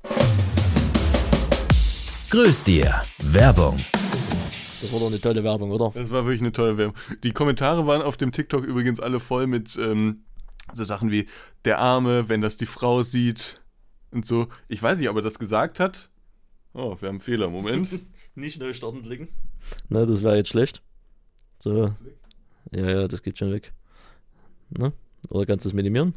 [2.30, 3.00] Grüß dir.
[3.23, 3.76] Werbung.
[4.80, 5.90] Das war doch eine tolle Werbung, oder?
[5.95, 6.95] Das war wirklich eine tolle Werbung.
[7.25, 10.25] Die Kommentare waren auf dem TikTok übrigens alle voll mit ähm,
[10.75, 11.26] so Sachen wie
[11.64, 13.61] der Arme, wenn das die Frau sieht
[14.11, 14.49] und so.
[14.69, 16.11] Ich weiß nicht, ob er das gesagt hat.
[16.75, 17.50] Oh, wir haben einen Fehler.
[17.50, 18.00] Moment.
[18.35, 19.29] nicht neu starten klicken.
[19.88, 20.83] Na, das wäre jetzt schlecht.
[21.59, 21.95] So.
[22.71, 23.73] Ja, ja, das geht schon weg.
[24.71, 24.93] Ne?
[25.31, 26.15] Oder kannst du es minimieren?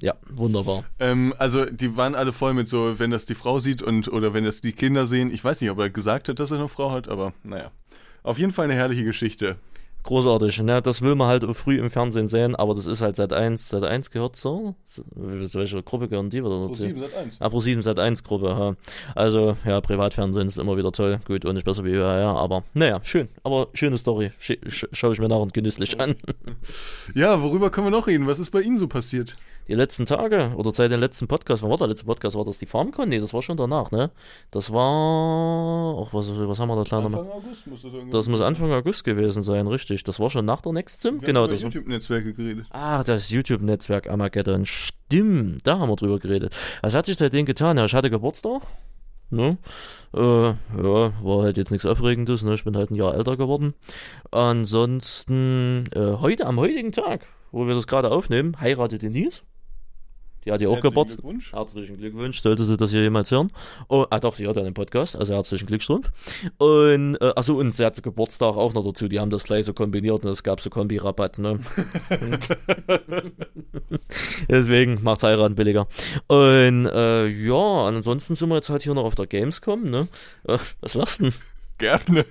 [0.00, 0.84] Ja, wunderbar.
[0.98, 4.32] Ähm, also die waren alle voll mit so, wenn das die Frau sieht und oder
[4.32, 5.30] wenn das die Kinder sehen.
[5.32, 7.70] Ich weiß nicht, ob er gesagt hat, dass er eine Frau hat, aber naja.
[8.22, 9.56] Auf jeden Fall eine herrliche Geschichte.
[10.04, 10.82] Großartig, ne?
[10.82, 13.84] Das will man halt früh im Fernsehen sehen, aber das ist halt seit 1, seit
[13.84, 14.74] 1 gehört so.
[15.14, 16.82] Welche Gruppe gehören die wieder dazu?
[16.82, 17.36] Pro 7 seit 1.
[17.40, 18.74] Ah, Pro 7 seit 1 Gruppe, ja.
[19.14, 21.20] Also, ja, Privatfernsehen ist immer wieder toll.
[21.26, 23.28] Gut, und nicht besser wie ja, ja, aber naja, schön.
[23.44, 24.32] Aber schöne Story.
[24.38, 24.56] Sch
[24.92, 26.16] schaue ich mir nach und genüsslich an.
[27.14, 28.26] Ja, worüber können wir noch reden?
[28.26, 29.36] Was ist bei Ihnen so passiert?
[29.68, 32.36] Die letzten Tage oder seit dem letzten Podcast, wann war der letzte Podcast?
[32.36, 33.08] War das die FarmCon?
[33.08, 34.10] Nee, das war schon danach, ne?
[34.50, 36.02] Das war.
[36.02, 39.42] Ach, was, was haben wir da Anfang August muss das Das muss Anfang August gewesen
[39.42, 40.02] sein, richtig.
[40.04, 41.20] Das war schon nach der Next Sim?
[41.20, 42.66] Wir genau, haben über das YouTube-Netzwerke geredet.
[42.70, 44.66] Ah, das YouTube-Netzwerk Armageddon.
[44.66, 46.56] Stimmt, da haben wir drüber geredet.
[46.82, 47.76] Was hat sich seitdem getan?
[47.76, 48.62] Ja, ich hatte Geburtstag.
[49.30, 49.56] Ne?
[50.14, 50.54] Äh, ja,
[51.22, 52.42] war halt jetzt nichts Aufregendes.
[52.42, 52.54] Ne?
[52.54, 53.74] Ich bin halt ein Jahr älter geworden.
[54.30, 59.42] Ansonsten, äh, heute, am heutigen Tag, wo wir das gerade aufnehmen, heiratet Denise.
[60.44, 61.20] Die hat ja auch Geburtstag.
[61.20, 61.52] Glückwunsch.
[61.52, 63.50] Herzlichen Glückwunsch, sollte sie das hier jemals hören.
[63.88, 66.10] Oh, ah doch, sie hört ja den Podcast, also herzlichen Glückstrumpf.
[66.58, 69.72] Und, äh, achso, und sie hatte Geburtstag auch noch dazu, die haben das gleich so
[69.72, 71.60] kombiniert und es gab so Kombi-Rabatt, ne?
[74.48, 75.86] Deswegen macht's heiraten billiger.
[76.26, 80.08] Und, äh, ja, ansonsten sind wir jetzt halt hier noch auf der Gamescom, ne?
[80.44, 81.32] Äh, was lachst denn?
[81.78, 82.24] Gerne.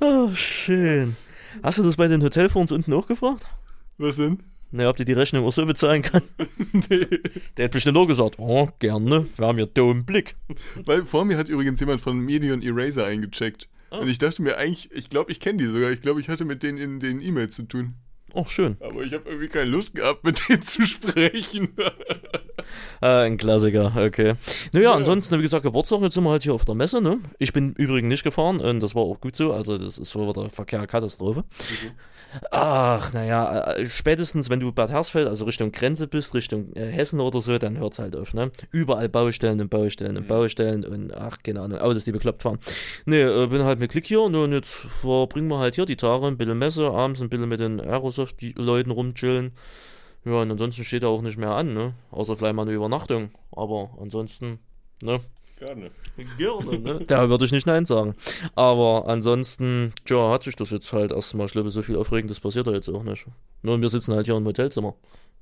[0.00, 1.16] Oh, schön.
[1.62, 3.46] Hast du das bei den Hotelfonds unten auch gefragt?
[3.96, 4.42] Was denn?
[4.70, 6.22] Ne, ob die die Rechnung auch so bezahlen kann?
[6.90, 7.06] nee.
[7.56, 10.36] Der hat bestimmt auch gesagt, oh, gerne, wir haben ja dummen Blick.
[10.84, 13.68] Weil vor mir hat übrigens jemand von Medion Eraser eingecheckt.
[13.90, 13.98] Ah.
[13.98, 15.90] Und ich dachte mir eigentlich, ich glaube, ich kenne die sogar.
[15.90, 17.94] Ich glaube, ich hatte mit denen in den E-Mails zu tun.
[18.34, 18.76] Oh, schön.
[18.80, 21.68] Aber ich habe irgendwie keine Lust gehabt, mit denen zu sprechen.
[23.00, 24.34] Ah, ein Klassiker, okay.
[24.72, 24.94] Naja, Ja.
[24.94, 27.18] ansonsten, wie gesagt, Geburtstag, jetzt sind wir halt hier auf der Messe, ne?
[27.38, 30.28] Ich bin übrigens nicht gefahren und das war auch gut so, also das ist wohl
[30.28, 31.44] wieder Verkehrskatastrophe.
[32.50, 37.20] Ach, naja, äh, spätestens wenn du Bad Hersfeld, also Richtung Grenze bist, Richtung äh, Hessen
[37.20, 38.50] oder so, dann hört's halt auf, ne?
[38.70, 40.28] Überall Baustellen und Baustellen und Mhm.
[40.28, 42.58] Baustellen und ach, keine Ahnung, Autos, die bekloppt fahren.
[43.06, 45.96] Ne, äh, bin halt mit Klick hier ne, und jetzt verbringen wir halt hier die
[45.96, 47.78] Tage, ein bisschen Messe, abends ein bisschen mit den
[48.18, 49.52] Aerosoft-Leuten rumchillen.
[50.24, 51.94] Ja, und ansonsten steht er auch nicht mehr an, ne?
[52.10, 53.30] Außer vielleicht mal eine Übernachtung.
[53.52, 54.58] Aber ansonsten,
[55.02, 55.20] ne?
[55.58, 55.90] Gerne.
[56.36, 57.00] Gerne, ne?
[57.06, 58.14] Da würde ich nicht Nein sagen.
[58.54, 62.66] Aber ansonsten, ja, hat sich das jetzt halt erstmal, ich glaube, so viel Aufregendes passiert
[62.66, 63.26] da jetzt auch nicht.
[63.62, 64.94] Nur wir sitzen halt hier im Hotelzimmer.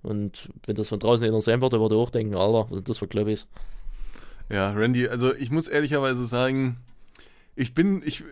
[0.03, 2.89] Und wenn das von draußen einer sehen würde, würde er auch denken, Alter, was sind
[2.89, 3.47] das für Klöppis?
[4.49, 6.77] Ja, Randy, also ich muss ehrlicherweise sagen,
[7.57, 8.23] ich bin, ich,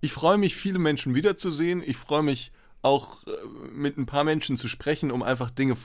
[0.00, 1.82] ich freue mich, viele Menschen wiederzusehen.
[1.86, 2.50] Ich freue mich
[2.82, 3.30] auch äh,
[3.72, 5.76] mit ein paar Menschen zu sprechen, um einfach Dinge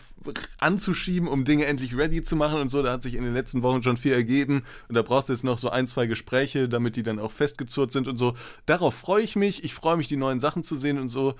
[0.59, 2.83] anzuschieben, um Dinge endlich ready zu machen und so.
[2.83, 5.43] Da hat sich in den letzten Wochen schon viel ergeben und da brauchst du jetzt
[5.43, 8.35] noch so ein, zwei Gespräche, damit die dann auch festgezurrt sind und so.
[8.65, 9.63] Darauf freue ich mich.
[9.63, 11.35] Ich freue mich, die neuen Sachen zu sehen und so.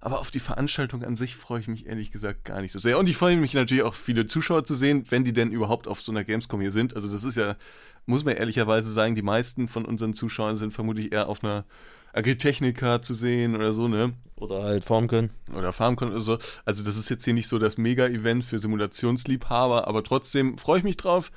[0.00, 2.98] Aber auf die Veranstaltung an sich freue ich mich ehrlich gesagt gar nicht so sehr.
[2.98, 6.02] Und ich freue mich natürlich auch, viele Zuschauer zu sehen, wenn die denn überhaupt auf
[6.02, 6.96] so einer Gamescom hier sind.
[6.96, 7.54] Also das ist ja,
[8.06, 11.64] muss man ehrlicherweise sagen, die meisten von unseren Zuschauern sind vermutlich eher auf einer
[12.12, 14.12] Agritechnica zu sehen oder so, ne?
[14.36, 15.30] Oder halt FarmCon.
[15.54, 16.38] Oder FarmCon oder so.
[16.64, 20.84] Also das ist jetzt hier nicht so das Mega-Event für Simulationsliebhaber, aber trotzdem freue ich
[20.84, 21.32] mich drauf.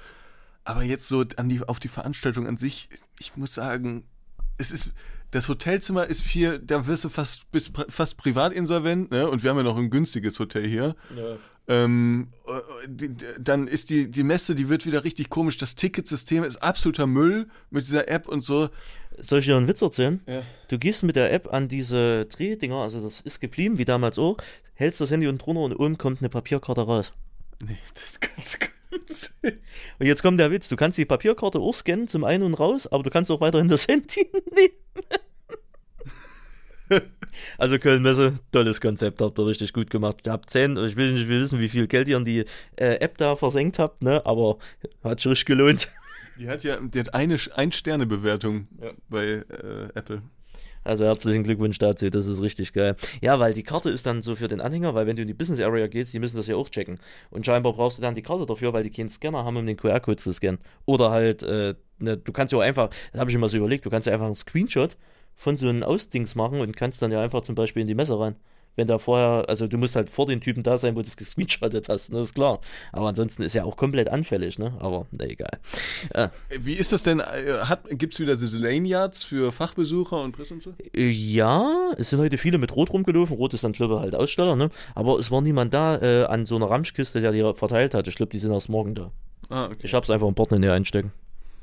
[0.63, 4.03] Aber jetzt so an die, auf die Veranstaltung an sich, ich muss sagen,
[4.57, 4.91] es ist,
[5.31, 9.29] das Hotelzimmer ist viel, da wirst du fast, bis, fast privat insolvent, ne?
[9.29, 10.95] Und wir haben ja noch ein günstiges Hotel hier.
[11.15, 11.37] Ja.
[11.67, 13.07] Ähm, äh,
[13.39, 15.57] dann ist die, die Messe, die wird wieder richtig komisch.
[15.57, 18.69] Das Ticketsystem ist absoluter Müll mit dieser App und so.
[19.19, 20.21] Soll ich dir einen Witz erzählen?
[20.27, 20.43] Ja.
[20.67, 24.37] Du gehst mit der App an diese Drehdinger, also das ist geblieben, wie damals auch,
[24.73, 27.13] hältst das Handy unten drunter und oben kommt eine Papierkarte raus.
[27.59, 28.65] Nee, das kannst du
[29.99, 32.87] und jetzt kommt der Witz, du kannst die Papierkarte auch scannen zum Ein- und Raus,
[32.87, 34.73] aber du kannst auch weiterhin das Handy nehmen.
[37.57, 40.25] also Köln-Messe, tolles Konzept, habt ihr richtig gut gemacht.
[40.25, 43.17] Ihr habt 10, ich will nicht wissen, wie viel Geld ihr in die äh, App
[43.17, 44.25] da versenkt habt, ne?
[44.25, 44.57] aber
[45.03, 45.89] hat sich richtig gelohnt.
[46.39, 48.91] Die hat ja die hat eine Ein-Sterne-Bewertung ja.
[49.09, 50.21] bei äh, Apple.
[50.85, 52.95] Also herzlichen Glückwunsch dazu, das ist richtig geil.
[53.19, 55.33] Ja, weil die Karte ist dann so für den Anhänger, weil wenn du in die
[55.33, 56.99] Business Area gehst, die müssen das ja auch checken.
[57.31, 59.77] Und scheinbar brauchst du dann die Karte dafür, weil die keinen Scanner haben, um den
[59.77, 60.59] QR-Code zu scannen.
[60.85, 63.83] Oder halt, äh, ne, du kannst ja auch einfach, das habe ich immer so überlegt,
[63.85, 64.95] du kannst ja einfach einen Screenshot
[65.35, 68.19] von so einem Ausdings machen und kannst dann ja einfach zum Beispiel in die Messe
[68.19, 68.35] rein
[68.75, 71.17] wenn da vorher, also du musst halt vor den Typen da sein, wo du es
[71.17, 72.59] gescreenshottet hast, ne, ist klar.
[72.91, 74.73] Aber ansonsten ist ja auch komplett anfällig, ne?
[74.79, 75.59] Aber na egal.
[76.13, 76.29] Äh.
[76.59, 77.19] Wie ist das denn?
[77.19, 80.73] Äh, Gibt es wieder diese Lanyards für Fachbesucher und Presse und so?
[80.93, 83.35] Äh, ja, es sind heute viele mit Rot rumgelaufen.
[83.35, 84.69] Rot ist dann, glaube ich, halt Aussteller, ne?
[84.93, 88.07] Aber es war niemand da äh, an so einer Ramschkiste, der die verteilt hat.
[88.07, 89.11] Ich glaube, die sind erst morgen da.
[89.49, 89.77] Ah, okay.
[89.83, 91.11] Ich hab's einfach im Portemonnaie einstecken.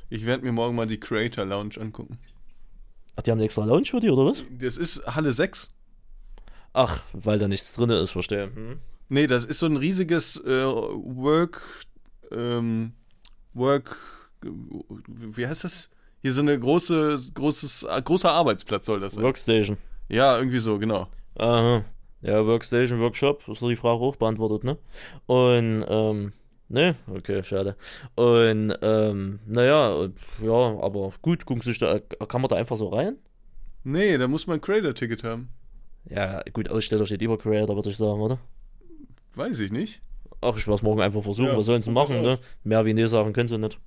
[0.08, 2.18] Ich werde mir morgen mal die Creator Lounge angucken.
[3.16, 4.44] Ach, die haben eine extra Lounge für die, oder was?
[4.50, 5.68] Das ist Halle 6.
[6.72, 8.50] Ach, weil da nichts drin ist, verstehe.
[8.54, 8.78] Hm.
[9.08, 11.60] Nee, das ist so ein riesiges äh, Work,
[12.30, 12.92] ähm,
[13.52, 13.96] Work,
[14.40, 15.90] wie heißt das?
[16.22, 19.24] Hier so eine große, großes, großer Arbeitsplatz soll das sein.
[19.24, 19.76] Workstation.
[20.08, 21.08] Ja, irgendwie so, genau.
[21.36, 21.84] Aha.
[22.22, 24.78] Ja, Workstation, Workshop, ist die Frage hoch beantwortet, ne?
[25.26, 26.32] Und, ähm,
[26.68, 27.76] ne, okay, schade.
[28.14, 30.08] Und, ähm, naja,
[30.40, 33.16] ja, aber gut, gucken sich da, kann man da einfach so rein?
[33.84, 35.48] Nee, da muss man ein Creator-Ticket haben.
[36.08, 38.38] Ja, gut, Aussteller steht über Creator, würde ich sagen, oder?
[39.34, 40.00] Weiß ich nicht.
[40.40, 41.48] Ach, ich werde es morgen einfach versuchen.
[41.48, 42.38] Ja, Was sollen sie machen, ne?
[42.64, 43.78] Mehr wie nee sagen können sie nicht.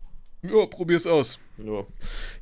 [0.42, 1.40] Ja, probier's aus.
[1.58, 1.86] Ja,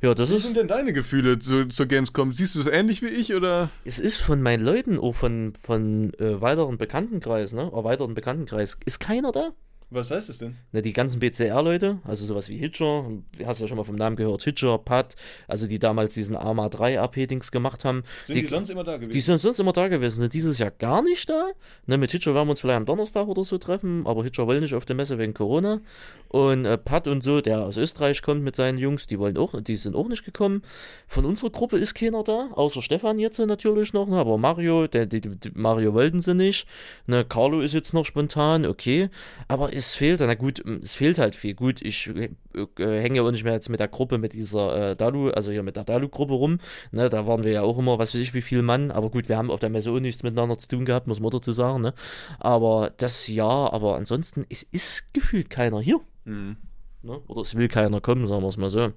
[0.02, 0.42] ja das Wie ist.
[0.42, 2.32] sind denn deine Gefühle zu, zur Gamescom?
[2.32, 3.70] Siehst du es ähnlich wie ich oder?
[3.84, 7.70] Es ist von meinen Leuten, auch von, von äh, weiteren Bekanntenkreis, ne?
[7.72, 8.76] Erweiterten Bekanntenkreis.
[8.84, 9.52] Ist keiner da?
[9.90, 10.56] Was heißt das denn?
[10.72, 13.04] Na, die ganzen BCR-Leute, also sowas wie Hitcher,
[13.44, 15.14] hast ja schon mal vom Namen gehört, Hitcher, Pat,
[15.46, 18.02] also die damals diesen Arma 3 AP-Dings gemacht haben.
[18.26, 19.12] Sind die, die, sonst immer da gewesen?
[19.12, 21.50] Die sind sonst immer da gewesen, sind dieses Jahr gar nicht da.
[21.86, 24.60] Ne, mit Hitcher werden wir uns vielleicht am Donnerstag oder so treffen, aber Hitcher will
[24.60, 25.80] nicht auf der Messe wegen Corona.
[26.28, 29.60] Und äh, Pat und so, der aus Österreich kommt mit seinen Jungs, die wollen auch,
[29.60, 30.62] die sind auch nicht gekommen.
[31.06, 35.06] Von unserer Gruppe ist keiner da, außer Stefan jetzt natürlich noch, ne, aber Mario, der,
[35.06, 36.66] die, die, Mario wollten sie nicht.
[37.06, 39.10] Ne, Carlo ist jetzt noch spontan, okay.
[39.46, 41.54] Aber es fehlt, na gut, es fehlt halt viel.
[41.54, 44.90] Gut, ich äh, äh, hänge ja auch nicht mehr jetzt mit der Gruppe, mit dieser
[44.90, 46.58] äh, Dalu, also hier mit der Dalu-Gruppe rum.
[46.92, 48.90] Ne, da waren wir ja auch immer, was weiß ich, wie viel Mann.
[48.90, 51.30] Aber gut, wir haben auf der Messe auch nichts miteinander zu tun gehabt, muss man
[51.30, 51.80] dazu sagen.
[51.82, 51.94] Ne?
[52.38, 56.00] Aber das ja, aber ansonsten, es ist gefühlt keiner hier.
[56.24, 56.56] Mhm.
[57.02, 57.20] Ne?
[57.28, 58.92] Oder es will keiner kommen, sagen wir es mal so.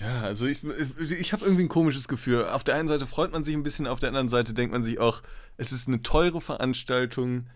[0.00, 0.62] Ja, also ich,
[1.10, 2.46] ich habe irgendwie ein komisches Gefühl.
[2.46, 4.82] Auf der einen Seite freut man sich ein bisschen, auf der anderen Seite denkt man
[4.82, 5.22] sich auch,
[5.58, 7.46] es ist eine teure Veranstaltung,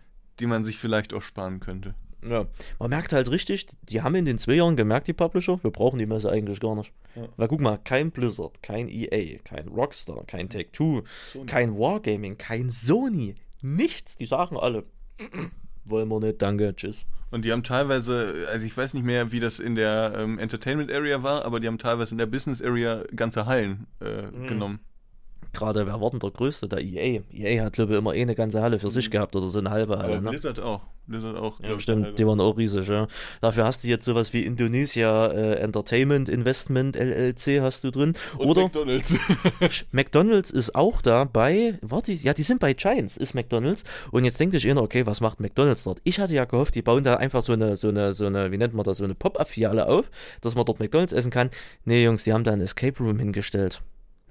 [0.40, 1.94] die man sich vielleicht auch sparen könnte.
[2.28, 2.46] Ja,
[2.78, 5.98] man merkt halt richtig, die haben in den zwei Jahren gemerkt, die Publisher, wir brauchen
[5.98, 6.92] die Messe eigentlich gar nicht.
[7.14, 7.28] Ja.
[7.37, 11.02] Weil guck mal, kein Blizzard, kein EA, kein Rockstar, kein Take-Two,
[11.46, 14.16] kein Wargaming, kein Sony, nichts.
[14.16, 14.84] Die sagen alle,
[15.84, 17.06] wollen wir nicht, danke, tschüss.
[17.30, 20.90] Und die haben teilweise, also ich weiß nicht mehr, wie das in der ähm, Entertainment
[20.92, 24.46] Area war, aber die haben teilweise in der Business Area ganze Hallen äh, mhm.
[24.46, 24.80] genommen
[25.52, 26.68] gerade, wer war denn der Größte?
[26.68, 27.20] Der EA.
[27.33, 29.12] EA hat, glaube ich, immer eh eine ganze Halle für sich mhm.
[29.12, 30.14] gehabt oder so eine halbe Halle.
[30.14, 30.30] Aber ne?
[30.30, 30.87] Blizzard auch.
[31.07, 31.61] Blizzard auch.
[31.61, 33.07] Ja, stimmt, die waren auch riesig, ja.
[33.42, 38.14] Dafür hast du jetzt sowas wie Indonesia äh, Entertainment Investment LLC hast du drin.
[38.38, 39.14] Und oder McDonalds.
[39.92, 43.85] McDonalds ist auch da bei, warte, ja, die sind bei Giants, ist McDonalds.
[44.12, 46.00] Und jetzt denkt sich einer, okay, was macht McDonalds dort?
[46.04, 48.57] Ich hatte ja gehofft, die bauen da einfach so eine, so eine, so eine, wie
[48.57, 51.50] nennt man das, so eine Pop-Up-Filiale auf, dass man dort McDonalds essen kann.
[51.85, 53.83] Nee, Jungs, die haben da ein Escape Room hingestellt.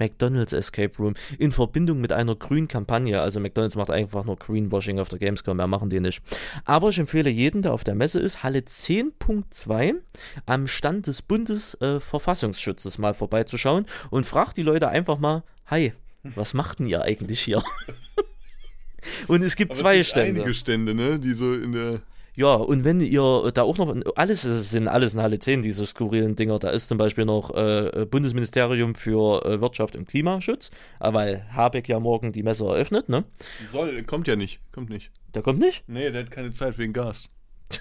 [0.03, 3.21] McDonald's Escape Room in Verbindung mit einer grünen Kampagne.
[3.21, 6.21] Also McDonald's macht einfach nur Greenwashing auf der Gamescom, mehr machen die nicht.
[6.65, 9.93] Aber ich empfehle jedem, der auf der Messe ist, Halle 10.2
[10.45, 16.53] am Stand des Bundesverfassungsschutzes äh, mal vorbeizuschauen und fragt die Leute einfach mal, hi, was
[16.53, 17.63] macht denn ihr eigentlich hier?
[19.27, 20.41] und es gibt Aber zwei es gibt Stände.
[20.41, 22.01] Einige Stände, ne, die so in der
[22.35, 25.85] Ja, und wenn ihr da auch noch, alles es sind alles in Halle 10, diese
[25.85, 26.57] skurrilen Dinger.
[26.57, 31.87] Da ist zum Beispiel noch äh, Bundesministerium für äh, Wirtschaft und Klimaschutz, äh, weil Habeck
[31.87, 33.23] ja morgen die Messe eröffnet, ne?
[33.71, 35.11] Soll, kommt ja nicht, kommt nicht.
[35.35, 35.83] Der kommt nicht?
[35.87, 37.29] Nee, der hat keine Zeit wegen Gas.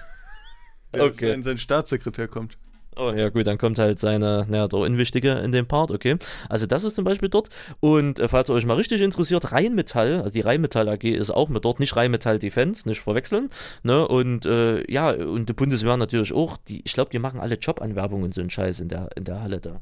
[0.95, 1.29] Okay.
[1.31, 2.59] Sein, sein Staatssekretär kommt.
[2.95, 6.17] Oh ja gut, dann kommt halt seine, naja, der Unwichtige in dem Part, okay.
[6.49, 7.49] Also das ist zum Beispiel dort.
[7.79, 11.49] Und äh, falls ihr euch mal richtig interessiert, Rheinmetall, also die Rheinmetall AG ist auch
[11.49, 13.49] mit dort, nicht Rheinmetall Defense, nicht verwechseln.
[13.81, 14.07] Ne?
[14.07, 18.25] Und äh, ja, und die Bundeswehr natürlich auch, die, ich glaube, die machen alle Jobanwerbungen
[18.25, 19.81] und so einen Scheiß in der, in der Halle da.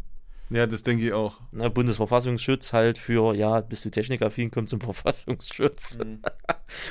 [0.49, 1.39] Ja, das denke ich auch.
[1.53, 5.97] Ne, Bundesverfassungsschutz halt für, ja, bist du technikaffin, kommt zum Verfassungsschutz.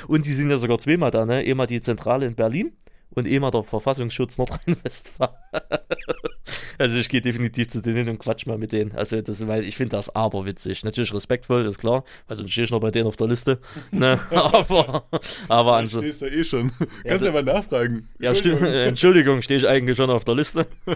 [0.07, 1.43] Und die sind ja sogar zweimal da, ne?
[1.45, 2.73] Einmal die Zentrale in Berlin
[3.13, 5.35] und einmal der Verfassungsschutz Nordrhein-Westfalen.
[6.77, 8.93] also ich gehe definitiv zu denen hin und quatsch mal mit denen.
[8.93, 10.83] Also das, weil ich finde das aber witzig.
[10.83, 13.59] Natürlich respektvoll, ist klar, sonst stehe ich noch bei denen auf der Liste.
[13.91, 14.19] Ne?
[14.31, 15.05] aber,
[15.47, 16.71] aber an so, stehst du ja eh schon.
[17.03, 18.07] Kannst so- ja mal nachfragen.
[18.19, 18.61] ja, stimmt.
[18.61, 20.65] Entschuldigung, stehe ich eigentlich schon auf der Liste.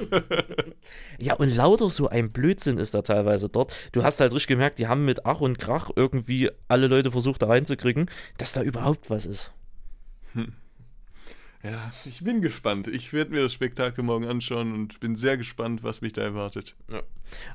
[1.19, 3.73] ja, und lauter so ein Blödsinn ist da teilweise dort.
[3.91, 7.41] Du hast halt richtig gemerkt, die haben mit Ach und Krach irgendwie alle Leute versucht
[7.41, 9.51] da reinzukriegen, dass da überhaupt was ist.
[11.65, 12.87] Ja, ich bin gespannt.
[12.87, 16.75] Ich werde mir das Spektakel morgen anschauen und bin sehr gespannt, was mich da erwartet.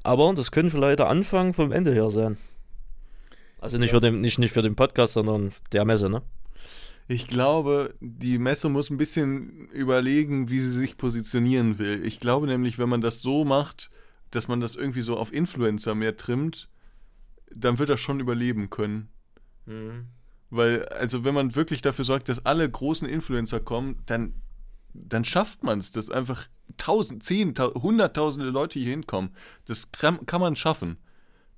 [0.03, 2.37] Aber das können vielleicht der Anfang vom Ende her sein.
[3.61, 6.23] Also nicht, für den, nicht, nicht für den Podcast, sondern der Messe, ne?
[7.07, 12.05] Ich glaube, die Messe muss ein bisschen überlegen, wie sie sich positionieren will.
[12.05, 13.91] Ich glaube nämlich, wenn man das so macht,
[14.33, 16.69] dass man das irgendwie so auf Influencer mehr trimmt,
[17.55, 19.09] dann wird das schon überleben können.
[20.51, 24.35] Weil, also wenn man wirklich dafür sorgt, dass alle großen Influencer kommen, dann,
[24.93, 29.31] dann schafft man es, dass einfach tausend, zehn, tau- hunderttausende Leute hier hinkommen.
[29.67, 30.97] Das kann, kann man schaffen.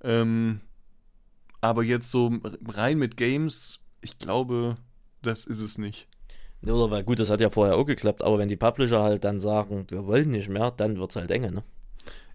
[0.02, 0.60] Ähm,
[1.60, 4.74] aber jetzt so rein mit Games, ich glaube,
[5.22, 6.08] das ist es nicht.
[6.64, 9.40] Oder weil gut, das hat ja vorher auch geklappt, aber wenn die Publisher halt dann
[9.40, 11.64] sagen, wir wollen nicht mehr, dann wird's halt enge, ne?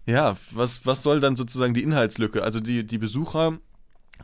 [0.06, 2.42] Ja, was, was soll dann sozusagen die Inhaltslücke?
[2.42, 3.58] Also die, die Besucher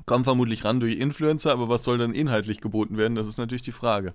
[0.07, 3.15] kommen vermutlich ran durch Influencer, aber was soll dann inhaltlich geboten werden?
[3.15, 4.15] Das ist natürlich die Frage.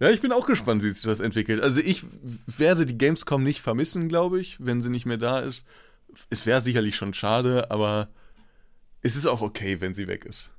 [0.00, 1.62] Ja, ich bin auch gespannt, wie sich das entwickelt.
[1.62, 2.04] Also ich
[2.46, 5.66] werde die Gamescom nicht vermissen, glaube ich, wenn sie nicht mehr da ist.
[6.30, 8.08] Es wäre sicherlich schon schade, aber
[9.02, 10.52] es ist auch okay, wenn sie weg ist.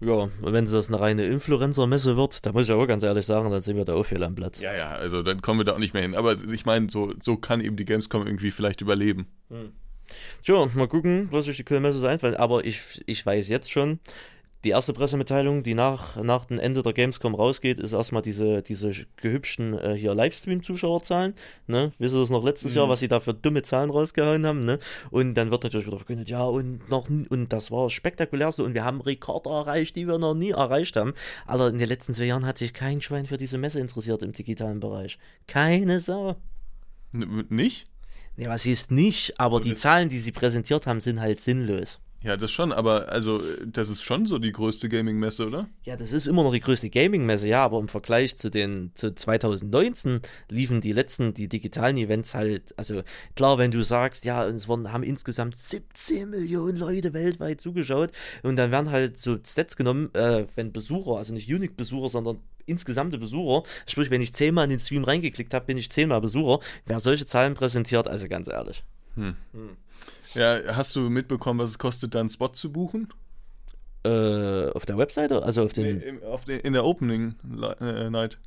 [0.00, 3.50] Ja, und wenn das eine reine Influencer-Messe wird, da muss ich aber ganz ehrlich sagen,
[3.50, 4.58] dann sind wir da auch fehl am Platz.
[4.58, 6.14] Ja, ja, also dann kommen wir da auch nicht mehr hin.
[6.14, 9.26] Aber ich meine, so, so kann eben die Gamescom irgendwie vielleicht überleben.
[10.42, 12.36] Tja, mal gucken, was sich die Köln-Messe so einfällt.
[12.36, 14.00] Aber ich, ich weiß jetzt schon,
[14.64, 18.92] die erste Pressemitteilung, die nach, nach dem Ende der Gamescom rausgeht, ist erstmal diese, diese
[19.16, 21.34] gehübschten äh, hier Livestream-Zuschauerzahlen.
[21.66, 21.92] Ne?
[21.98, 24.64] Wisst ihr das noch letztes Jahr, was sie da für dumme Zahlen rausgehauen haben?
[24.66, 24.78] Ne?
[25.10, 28.74] Und dann wird natürlich wieder verkündet, ja, und noch und das war spektakulär so und
[28.74, 31.14] wir haben Rekorde erreicht, die wir noch nie erreicht haben.
[31.46, 34.32] Aber in den letzten zwei Jahren hat sich kein Schwein für diese Messe interessiert im
[34.32, 35.18] digitalen Bereich.
[35.46, 36.36] Keine Sau.
[37.14, 37.89] N nicht?
[38.40, 42.00] Ja, was ist nicht, aber die das- Zahlen, die sie präsentiert haben, sind halt sinnlos.
[42.22, 45.70] Ja, das schon, aber also das ist schon so die größte Gaming-Messe, oder?
[45.84, 49.14] Ja, das ist immer noch die größte Gaming-Messe, ja, aber im Vergleich zu den zu
[49.14, 53.02] 2019 liefen die letzten, die digitalen Events halt, also
[53.36, 58.10] klar, wenn du sagst, ja, es wurden, haben insgesamt 17 Millionen Leute weltweit zugeschaut
[58.42, 63.18] und dann werden halt so Stats genommen, äh, wenn Besucher, also nicht Unique-Besucher, sondern insgesamte
[63.18, 67.00] Besucher, sprich, wenn ich zehnmal in den Stream reingeklickt habe, bin ich zehnmal Besucher, wer
[67.00, 68.82] solche Zahlen präsentiert, also ganz ehrlich.
[70.34, 73.12] Ja, hast du mitbekommen, was es kostet, da einen Spot zu buchen?
[74.02, 77.34] Äh, auf der Webseite, also auf den, Nee, auf den, in der Opening
[77.80, 78.38] äh, Night.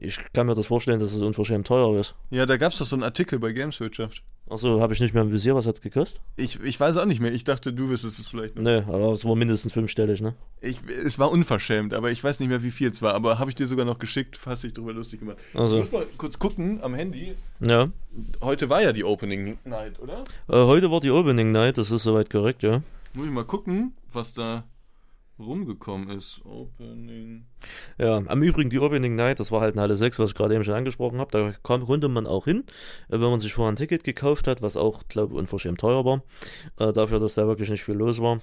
[0.00, 2.14] Ich kann mir das vorstellen, dass es unverschämt teuer ist.
[2.30, 4.22] Ja, da gab es doch so einen Artikel bei Gameswirtschaft.
[4.48, 6.20] Achso, habe ich nicht mehr im Visier, was hat's gekostet?
[6.36, 7.32] Ich, ich weiß auch nicht mehr.
[7.32, 8.62] Ich dachte, du wüsstest es vielleicht noch.
[8.62, 10.34] Nö, aber es war mindestens fünfstellig, ne?
[10.60, 13.14] Ich, es war unverschämt, aber ich weiß nicht mehr, wie viel es war.
[13.14, 15.38] Aber habe ich dir sogar noch geschickt, hast dich drüber lustig gemacht.
[15.52, 15.78] Also.
[15.78, 17.34] Ich muss mal kurz gucken am Handy.
[17.60, 17.88] Ja.
[18.40, 20.24] Heute war ja die Opening Night, oder?
[20.48, 22.82] Äh, heute war die Opening Night, das ist soweit korrekt, ja.
[23.12, 24.64] Muss ich mal gucken, was da
[25.38, 26.40] rumgekommen ist.
[26.44, 27.46] Opening.
[27.98, 30.54] Ja, am Übrigen die Opening Night, das war halt in Halle 6, was ich gerade
[30.54, 31.30] eben schon angesprochen habe.
[31.30, 32.64] Da konnte man auch hin,
[33.08, 36.04] äh, wenn man sich vorher ein Ticket gekauft hat, was auch, glaube ich, unverschämt teuer
[36.04, 36.22] war.
[36.78, 38.40] Äh, dafür, dass da wirklich nicht viel los war.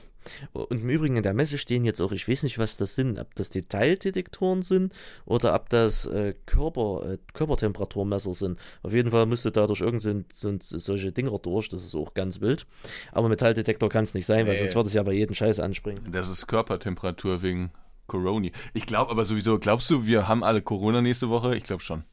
[0.54, 3.20] Und im Übrigen in der Messe stehen jetzt auch, ich weiß nicht, was das sind,
[3.20, 4.94] ob das Detaildetektoren sind
[5.26, 8.60] oder ob das äh, Körper, äh, Körpertemperaturmesser sind.
[8.84, 12.42] Auf jeden Fall musste da durch irgendein sind solche Dinger durch, das ist auch ganz
[12.42, 12.66] wild.
[13.12, 14.60] Aber Metalldetektor kann es nicht sein, weil Nee.
[14.60, 16.12] sonst würde es ja bei jedem Scheiß anspringen.
[16.12, 17.72] Das ist Körpertemperatur wegen
[18.08, 18.50] Corona.
[18.74, 21.56] Ich glaube aber sowieso, glaubst du, wir haben alle Corona nächste Woche?
[21.56, 22.04] Ich glaube schon.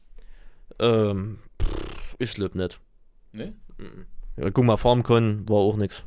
[0.79, 2.79] Ähm, pff, ich glaube nicht.
[3.31, 3.53] Ne?
[4.37, 6.03] Ja, guck mal, FarmCon war auch nix.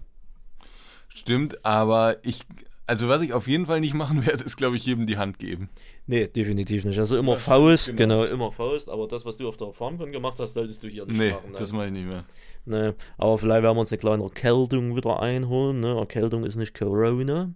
[1.09, 2.41] Stimmt, aber ich,
[2.87, 5.39] Also was ich auf jeden Fall nicht machen werde, ist, glaube ich, jedem die Hand
[5.39, 5.69] geben.
[6.07, 6.99] Nee, definitiv nicht.
[6.99, 8.23] Also immer Faust, genau.
[8.23, 8.33] genau.
[8.33, 11.19] immer Faust, aber das, was du auf der FarmCon gemacht hast, solltest du hier nicht
[11.19, 11.51] nee, machen.
[11.51, 12.25] Nee, das mache ich nicht mehr.
[12.65, 15.81] Nee, aber vielleicht werden wir uns eine kleine Erkältung wieder einholen.
[15.81, 15.97] Ne?
[15.97, 17.53] Erkältung ist nicht Corona.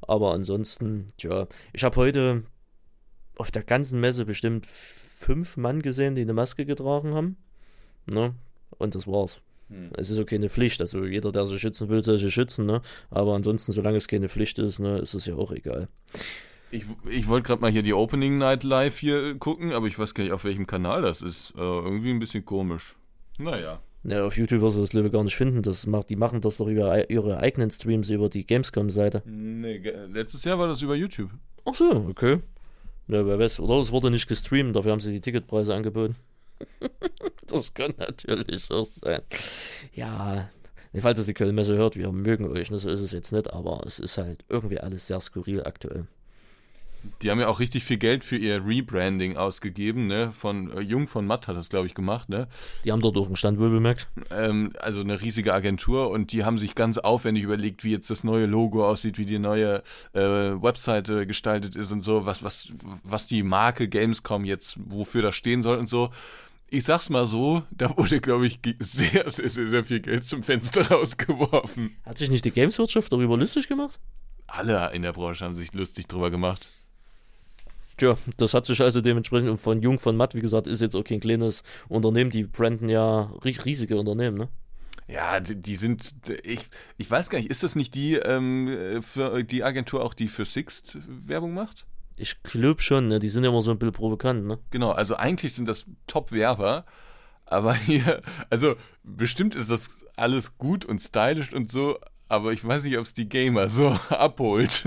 [0.00, 2.44] Aber ansonsten, tja, ich habe heute
[3.36, 7.36] auf der ganzen Messe bestimmt fünf Mann gesehen, die eine Maske getragen haben.
[8.06, 8.34] Ne?
[8.78, 9.40] Und das war's.
[9.68, 9.90] Hm.
[9.96, 10.80] Es ist auch keine Pflicht.
[10.80, 12.66] Also jeder, der sich schützen will, soll sich schützen.
[12.66, 12.82] Ne?
[13.10, 15.88] Aber ansonsten, solange es keine Pflicht ist, ne, ist es ja auch egal.
[16.70, 20.14] Ich, ich wollte gerade mal hier die Opening Night Live hier gucken, aber ich weiß
[20.14, 21.54] gar nicht, auf welchem Kanal das ist.
[21.56, 22.96] Äh, irgendwie ein bisschen komisch.
[23.38, 23.80] Naja.
[24.04, 25.62] Ja, auf YouTube wirst du das Level gar nicht finden.
[25.62, 29.22] Das macht, die machen das doch über ihre eigenen Streams über die Gamescom-Seite.
[29.26, 29.78] Nee,
[30.12, 31.30] letztes Jahr war das über YouTube.
[31.64, 32.38] Ach so, okay.
[33.08, 33.60] Ja, wer weiß.
[33.60, 36.16] Oder es wurde nicht gestreamt, dafür haben sie die Ticketpreise angeboten.
[37.46, 39.22] das kann natürlich auch sein.
[39.92, 40.50] Ja,
[41.00, 43.82] falls es die Kölnmesse hört, wir mögen euch, ne, so ist es jetzt nicht, aber
[43.86, 46.06] es ist halt irgendwie alles sehr skurril aktuell.
[47.22, 50.32] Die haben ja auch richtig viel Geld für ihr Rebranding ausgegeben, ne?
[50.32, 52.48] Von äh, Jung von Matt hat das, glaube ich, gemacht, ne?
[52.84, 54.08] Die haben dort auch einen Stand wohl bemerkt.
[54.30, 58.24] Ähm, also eine riesige Agentur und die haben sich ganz aufwendig überlegt, wie jetzt das
[58.24, 62.72] neue Logo aussieht, wie die neue äh, Webseite gestaltet ist und so, was, was,
[63.04, 66.10] was die Marke Gamescom jetzt, wofür das stehen soll und so
[66.70, 70.42] ich sag's mal so, da wurde, glaube ich, sehr, sehr, sehr, sehr viel Geld zum
[70.42, 71.96] Fenster rausgeworfen.
[72.04, 73.98] Hat sich nicht die Gameswirtschaft darüber lustig gemacht?
[74.46, 76.70] Alle in der Branche haben sich lustig drüber gemacht.
[77.96, 80.94] Tja, das hat sich also dementsprechend und von Jung von Matt, wie gesagt, ist jetzt
[80.94, 84.48] auch kein kleines Unternehmen, die branden ja riesige Unternehmen, ne?
[85.08, 86.12] Ja, die, die, sind,
[86.44, 86.60] ich,
[86.98, 90.44] ich weiß gar nicht, ist das nicht die, ähm, für die Agentur auch, die für
[90.44, 91.86] Sixt Werbung macht?
[92.18, 93.18] Ich glaube schon, ne?
[93.18, 94.58] die sind ja immer so ein bisschen provokant, ne?
[94.70, 96.84] Genau, also eigentlich sind das Top-Werber,
[97.46, 102.84] aber hier, also bestimmt ist das alles gut und stylisch und so, aber ich weiß
[102.84, 104.84] nicht, ob es die Gamer so abholt.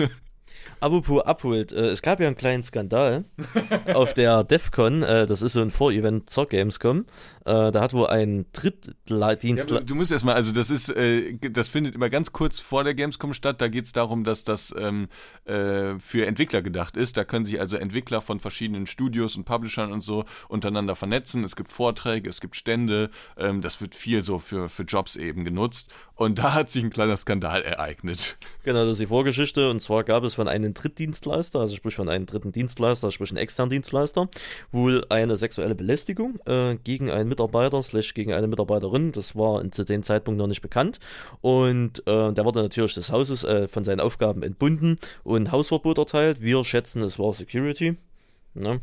[0.81, 3.23] Apropos abholt, äh, es gab ja einen kleinen Skandal
[3.93, 7.05] auf der DEFCON, äh, das ist so ein Vorevent zur Gamescom.
[7.45, 9.69] Äh, da hat wohl ein Drittdienst.
[9.69, 12.95] Ja, du musst erstmal, also das ist, äh, das findet immer ganz kurz vor der
[12.95, 13.61] Gamescom statt.
[13.61, 15.07] Da geht es darum, dass das ähm,
[15.45, 17.15] äh, für Entwickler gedacht ist.
[17.15, 21.43] Da können sich also Entwickler von verschiedenen Studios und Publishern und so untereinander vernetzen.
[21.43, 23.11] Es gibt Vorträge, es gibt Stände.
[23.37, 25.89] Ähm, das wird viel so für, für Jobs eben genutzt.
[26.15, 28.37] Und da hat sich ein kleiner Skandal ereignet.
[28.63, 29.69] Genau, das ist die Vorgeschichte.
[29.69, 33.37] Und zwar gab es von einem Drittdienstleister, also sprich von einem dritten Dienstleister, sprich einen
[33.37, 34.29] externen Dienstleister,
[34.71, 39.11] wohl eine sexuelle Belästigung äh, gegen einen Mitarbeiter, slash gegen eine Mitarbeiterin.
[39.11, 40.99] Das war zu dem Zeitpunkt noch nicht bekannt.
[41.41, 46.41] Und äh, der wurde natürlich des Hauses äh, von seinen Aufgaben entbunden und Hausverbot erteilt.
[46.41, 47.97] Wir schätzen, es war Security.
[48.53, 48.81] Ne?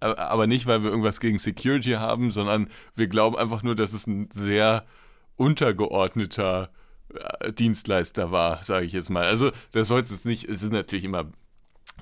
[0.00, 4.06] Aber nicht, weil wir irgendwas gegen Security haben, sondern wir glauben einfach nur, dass es
[4.06, 4.84] ein sehr
[5.36, 6.70] untergeordneter
[7.58, 9.24] Dienstleister war, sage ich jetzt mal.
[9.24, 11.30] Also das soll jetzt nicht, es ist natürlich immer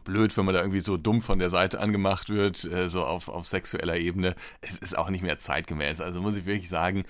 [0.05, 3.29] blöd, wenn man da irgendwie so dumm von der Seite angemacht wird, äh, so auf,
[3.29, 4.35] auf sexueller Ebene.
[4.61, 6.01] Es ist auch nicht mehr zeitgemäß.
[6.01, 7.05] Also muss ich wirklich sagen.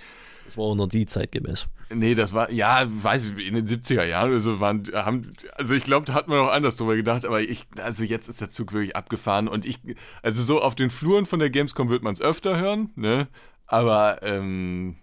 [0.45, 1.69] Das war auch noch die zeitgemäß.
[1.95, 5.75] Nee, das war, ja, weiß ich, in den 70er Jahren oder so waren, haben, also
[5.75, 8.51] ich glaube, da hat man auch anders drüber gedacht, aber ich, also jetzt ist der
[8.51, 9.79] Zug wirklich abgefahren und ich,
[10.23, 13.29] also so auf den Fluren von der Gamescom wird man es öfter hören, ne?
[13.67, 14.97] Aber, ähm,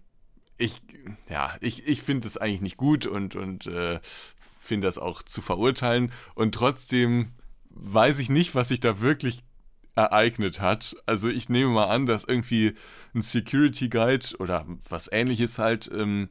[0.57, 0.81] ich,
[1.29, 3.99] ja, ich, ich finde es eigentlich nicht gut und, und äh,
[4.59, 6.11] finde das auch zu verurteilen.
[6.35, 7.31] Und trotzdem
[7.69, 9.43] weiß ich nicht, was sich da wirklich
[9.95, 10.95] ereignet hat.
[11.05, 12.75] Also ich nehme mal an, dass irgendwie
[13.13, 16.29] ein Security Guide oder was ähnliches halt ähm,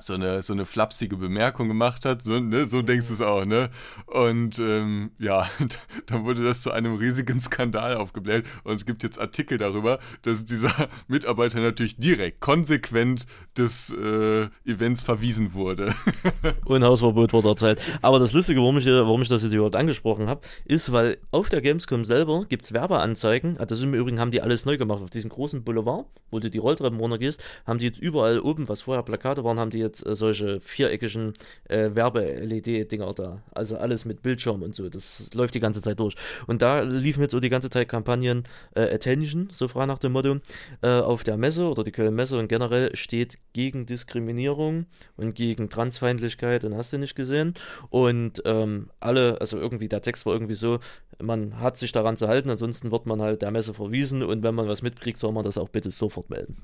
[0.00, 3.44] so eine, so eine flapsige Bemerkung gemacht hat, so, ne, so denkst du es auch,
[3.44, 3.70] ne?
[4.06, 5.48] Und ähm, ja,
[6.06, 10.44] dann wurde das zu einem riesigen Skandal aufgebläht und es gibt jetzt Artikel darüber, dass
[10.44, 10.72] dieser
[11.08, 15.94] Mitarbeiter natürlich direkt, konsequent des äh, Events verwiesen wurde.
[16.64, 17.80] und Hausverbot wurde erzählt.
[18.02, 21.48] Aber das Lustige, warum ich, warum ich das jetzt überhaupt angesprochen habe, ist, weil auf
[21.48, 25.10] der Gamescom selber gibt es Werbeanzeigen, das im Übrigen haben die alles neu gemacht, auf
[25.10, 29.02] diesem großen Boulevard, wo du die Rolltreppen runtergehst, haben die jetzt überall oben, was vorher
[29.02, 31.34] Plakate waren, haben die jetzt äh, solche viereckigen
[31.68, 33.42] äh, Werbe-LED-Dinger da.
[33.52, 34.88] Also alles mit Bildschirm und so.
[34.88, 36.14] Das läuft die ganze Zeit durch.
[36.46, 38.44] Und da liefen jetzt so die ganze Zeit Kampagnen
[38.74, 40.36] äh, Attention, so frei nach dem Motto,
[40.82, 46.64] äh, auf der Messe oder die Köln-Messe und generell steht gegen Diskriminierung und gegen Transfeindlichkeit
[46.64, 47.54] und hast du nicht gesehen.
[47.90, 50.80] Und ähm, alle, also irgendwie der Text war irgendwie so,
[51.20, 54.54] man hat sich daran zu halten, ansonsten wird man halt der Messe verwiesen und wenn
[54.54, 56.56] man was mitkriegt, soll man das auch bitte sofort melden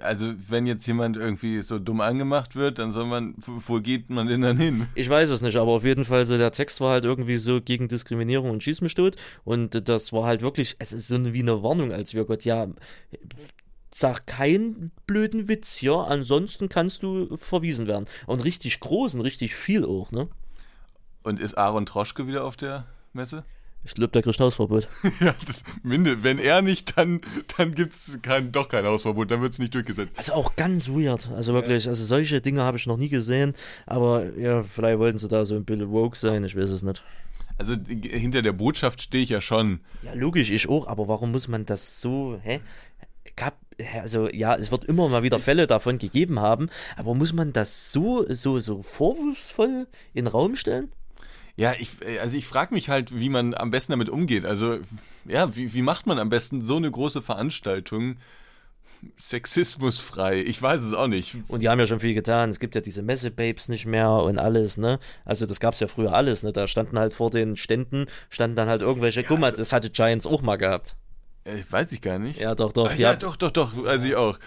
[0.00, 4.26] also wenn jetzt jemand irgendwie so dumm angemacht wird, dann soll man, wo geht man
[4.26, 4.86] denn dann hin?
[4.94, 7.60] Ich weiß es nicht, aber auf jeden Fall so der Text war halt irgendwie so
[7.60, 11.42] gegen Diskriminierung und Schieß mich tot und das war halt wirklich, es ist so wie
[11.42, 12.68] eine Warnung, als wir Gott, ja,
[13.92, 18.06] sag keinen blöden Witz, ja, ansonsten kannst du verwiesen werden.
[18.26, 20.28] Und richtig groß und richtig viel auch, ne?
[21.22, 23.44] Und ist Aaron Troschke wieder auf der Messe?
[23.82, 24.88] Ich glaube, der kriegt Hausverbot.
[25.20, 25.34] ja,
[25.82, 27.22] minde, wenn er nicht, dann,
[27.56, 30.18] dann gibt es kein, doch kein Hausverbot, dann wird es nicht durchgesetzt.
[30.18, 31.30] Also auch ganz weird.
[31.34, 33.54] Also wirklich, also solche Dinge habe ich noch nie gesehen.
[33.86, 37.02] Aber ja, vielleicht wollten sie da so ein bisschen woke sein, ich weiß es nicht.
[37.56, 39.80] Also hinter der Botschaft stehe ich ja schon.
[40.02, 42.60] Ja, logisch, ich auch, aber warum muss man das so, hä?
[43.36, 43.58] Gab,
[44.02, 47.92] also ja, es wird immer mal wieder Fälle davon gegeben haben, aber muss man das
[47.92, 50.90] so, so, so vorwurfsvoll in den Raum stellen?
[51.56, 51.90] Ja, ich,
[52.20, 54.44] also ich frage mich halt, wie man am besten damit umgeht.
[54.44, 54.78] Also,
[55.26, 58.16] ja, wie, wie macht man am besten so eine große Veranstaltung
[59.16, 60.40] sexismusfrei?
[60.42, 61.36] Ich weiß es auch nicht.
[61.48, 62.50] Und die haben ja schon viel getan.
[62.50, 64.98] Es gibt ja diese Messe-Babes nicht mehr und alles, ne?
[65.24, 66.52] Also das gab es ja früher alles, ne?
[66.52, 69.72] Da standen halt vor den Ständen, standen dann halt irgendwelche, ja, guck mal, also, das
[69.72, 70.96] hatte Giants auch mal gehabt.
[71.44, 72.38] Äh, weiß ich gar nicht.
[72.38, 72.90] Ja, doch, doch.
[72.90, 74.38] Ah, ja, doch, doch, doch, weiß ich auch.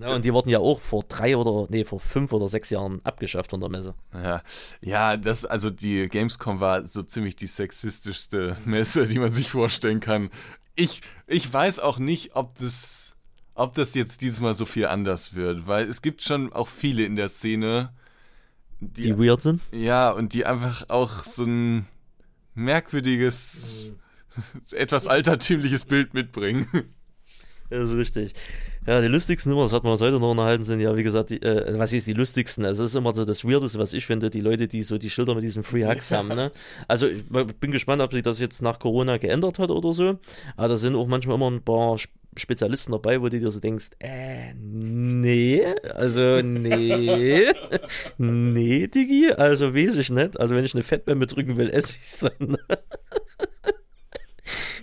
[0.00, 3.00] Ja, und die wurden ja auch vor drei oder, nee, vor fünf oder sechs Jahren
[3.02, 3.94] abgeschafft von der Messe.
[4.14, 4.42] Ja,
[4.80, 9.98] ja, das, also die Gamescom war so ziemlich die sexistischste Messe, die man sich vorstellen
[9.98, 10.30] kann.
[10.76, 13.16] Ich, ich weiß auch nicht, ob das,
[13.54, 17.16] ob das jetzt diesmal so viel anders wird, weil es gibt schon auch viele in
[17.16, 17.92] der Szene,
[18.78, 19.60] die, die weird sind.
[19.72, 21.88] Ja, und die einfach auch so ein
[22.54, 23.92] merkwürdiges,
[24.70, 26.68] etwas altertümliches Bild mitbringen.
[27.70, 28.32] Das ist richtig.
[28.86, 31.28] Ja, die lustigsten immer, das hat man uns heute noch unterhalten, sind ja, wie gesagt,
[31.28, 32.64] die, äh, was ist die lustigsten?
[32.64, 35.10] Also, das ist immer so das Weirdeste, was ich finde, die Leute, die so die
[35.10, 36.50] Schilder mit diesen Free Hugs haben, ne?
[36.86, 40.18] Also, ich bin gespannt, ob sich das jetzt nach Corona geändert hat oder so.
[40.56, 41.98] Aber da sind auch manchmal immer ein paar
[42.38, 47.52] Spezialisten dabei, wo du dir so denkst, äh, nee, also nee,
[48.18, 50.40] nee, Digi, also weiß ich nicht.
[50.40, 52.56] Also wenn ich eine Fettbämme drücken will, esse ich es dann.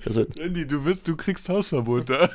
[0.06, 2.30] also, Randy, du wirst, du kriegst Hausverbot da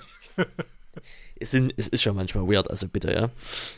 [1.37, 3.31] es, sind, es ist schon manchmal weird, also bitte, ja.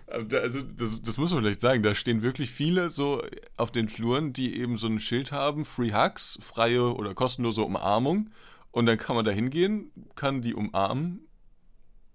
[0.09, 3.23] Also, das, das muss man vielleicht sagen, da stehen wirklich viele so
[3.57, 8.31] auf den Fluren, die eben so ein Schild haben: Free Hugs, freie oder kostenlose Umarmung.
[8.71, 11.21] Und dann kann man da hingehen, kann die umarmen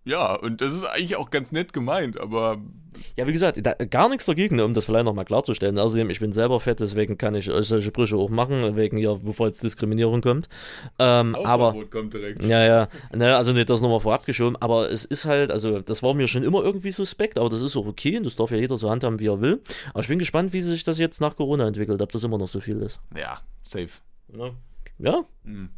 [0.07, 2.61] ja, und das ist eigentlich auch ganz nett gemeint, aber.
[3.17, 5.77] Ja, wie gesagt, da, gar nichts dagegen, um das vielleicht nochmal klarzustellen.
[5.77, 9.47] Außerdem, ich bin selber fett, deswegen kann ich solche Brüche auch machen, wegen ja, bevor
[9.47, 10.47] jetzt Diskriminierung kommt.
[10.97, 11.75] Ähm, aber.
[11.91, 12.45] kommt direkt.
[12.45, 12.87] Ja, ja.
[13.13, 16.29] Ne, also nicht das nochmal vorab geschoben, aber es ist halt, also das war mir
[16.29, 18.89] schon immer irgendwie suspekt, aber das ist auch okay und das darf ja jeder so
[18.89, 19.61] handhaben, wie er will.
[19.89, 22.47] Aber ich bin gespannt, wie sich das jetzt nach Corona entwickelt, ob das immer noch
[22.47, 23.01] so viel ist.
[23.13, 23.89] Ja, safe.
[24.33, 24.51] Ja?
[24.99, 25.69] Ja, mhm.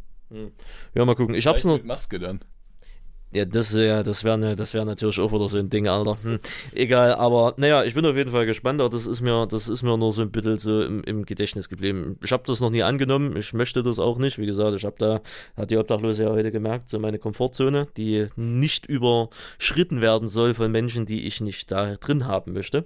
[0.93, 1.33] ja mal gucken.
[1.33, 1.77] Ich hab's noch.
[1.77, 2.41] Mit Maske dann.
[3.31, 6.17] Ja, das, ja, das wäre ne, wär natürlich auch wieder so ein Ding, Alter.
[6.23, 6.39] Hm,
[6.73, 9.95] egal, aber naja, ich bin auf jeden Fall gespannt, das ist mir, das ist mir
[9.97, 12.17] nur so ein bisschen so im, im Gedächtnis geblieben.
[12.23, 14.39] Ich habe das noch nie angenommen, ich möchte das auch nicht.
[14.39, 15.21] Wie gesagt, ich habe da,
[15.55, 20.71] hat die Obdachlose ja heute gemerkt, so meine Komfortzone, die nicht überschritten werden soll von
[20.71, 22.85] Menschen, die ich nicht da drin haben möchte.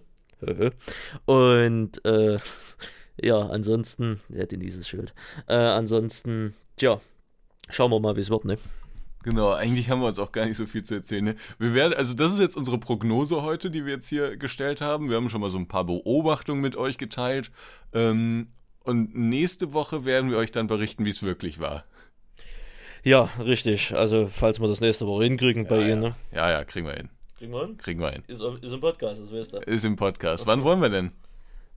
[1.26, 2.40] Und äh,
[3.22, 5.14] ja, ansonsten, ja, dieses Schild.
[5.48, 7.00] Äh, ansonsten, tja,
[7.70, 8.58] schauen wir mal, wie es wird, ne?
[9.24, 11.24] Genau, eigentlich haben wir uns auch gar nicht so viel zu erzählen.
[11.24, 11.36] Ne?
[11.58, 15.10] Wir werden, also das ist jetzt unsere Prognose heute, die wir jetzt hier gestellt haben.
[15.10, 17.50] Wir haben schon mal so ein paar Beobachtungen mit euch geteilt.
[17.94, 18.48] Ähm,
[18.84, 21.86] und nächste Woche werden wir euch dann berichten, wie es wirklich war.
[23.04, 23.96] Ja, richtig.
[23.96, 25.88] Also, falls wir das nächste Woche hinkriegen ja, bei ja.
[25.94, 26.02] Ihnen.
[26.02, 26.16] Ne?
[26.34, 27.10] Ja, ja, kriegen wir hin.
[27.38, 27.78] Kriegen wir hin?
[27.78, 28.24] Kriegen wir hin.
[28.28, 29.58] Ist, ist im Podcast, das weißt du.
[29.60, 30.44] Ist im Podcast.
[30.44, 30.52] Okay.
[30.52, 31.08] Wann wollen wir denn?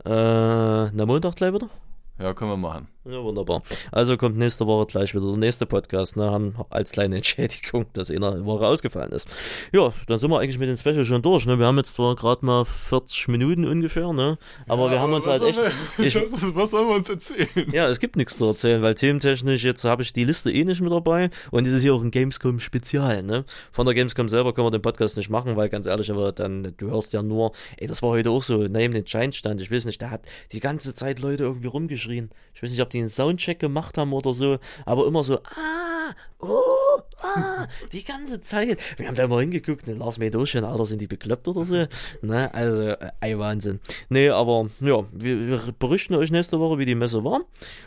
[0.05, 1.71] Äh, na Montag gleich wieder?
[2.19, 2.89] Ja, können wir machen.
[3.09, 3.63] Ja, wunderbar.
[3.93, 6.17] Also kommt nächste Woche gleich wieder der nächste Podcast.
[6.17, 6.29] Ne?
[6.29, 9.29] Haben als kleine Entschädigung, dass in einer Woche ausgefallen ist.
[9.73, 11.47] Ja, dann sind wir eigentlich mit den Special schon durch.
[11.47, 11.57] Ne?
[11.57, 14.39] Wir haben jetzt zwar gerade mal 40 Minuten ungefähr, ne?
[14.67, 15.61] aber ja, wir haben aber uns halt echt.
[15.99, 16.15] Ich,
[16.55, 17.71] was sollen wir uns erzählen?
[17.73, 20.81] Ja, es gibt nichts zu erzählen, weil thementechnisch jetzt habe ich die Liste eh nicht
[20.81, 23.23] mit dabei und es ist hier auch ein Gamescom-Spezial.
[23.23, 23.45] Ne?
[23.73, 26.75] Von der Gamescom selber können wir den Podcast nicht machen, weil ganz ehrlich, aber dann,
[26.77, 29.71] du hörst ja nur, ey, das war heute auch so, neben den Giants stand, ich
[29.71, 32.31] weiß nicht, da hat die ganze Zeit Leute irgendwie rumgeschrien.
[32.55, 36.15] Ich weiß nicht, ob die einen Soundcheck gemacht haben oder so, aber immer so, ah,
[36.41, 38.79] oh, ah, die ganze Zeit.
[38.97, 41.87] Wir haben da mal hingeguckt, ne, Lars Medoschen, Alter, sind die bekloppt oder so?
[42.23, 43.81] Ne, also, äh, ey, Wahnsinn.
[44.09, 47.41] Nee, aber, ja, wir, wir, berichten euch nächste Woche, wie die Messe war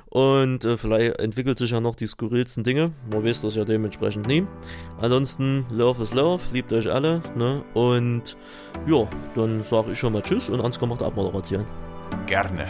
[0.10, 2.94] und äh, vielleicht entwickelt sich ja noch die skurrilsten Dinge.
[3.12, 4.46] Man weiß das ja dementsprechend nie.
[5.00, 8.38] Ansonsten, Love is Love, liebt euch alle, ne, und
[8.88, 11.66] ja, dann sage ich schon mal Tschüss und Ansgar macht Abmoderation.
[12.26, 12.68] Gerne.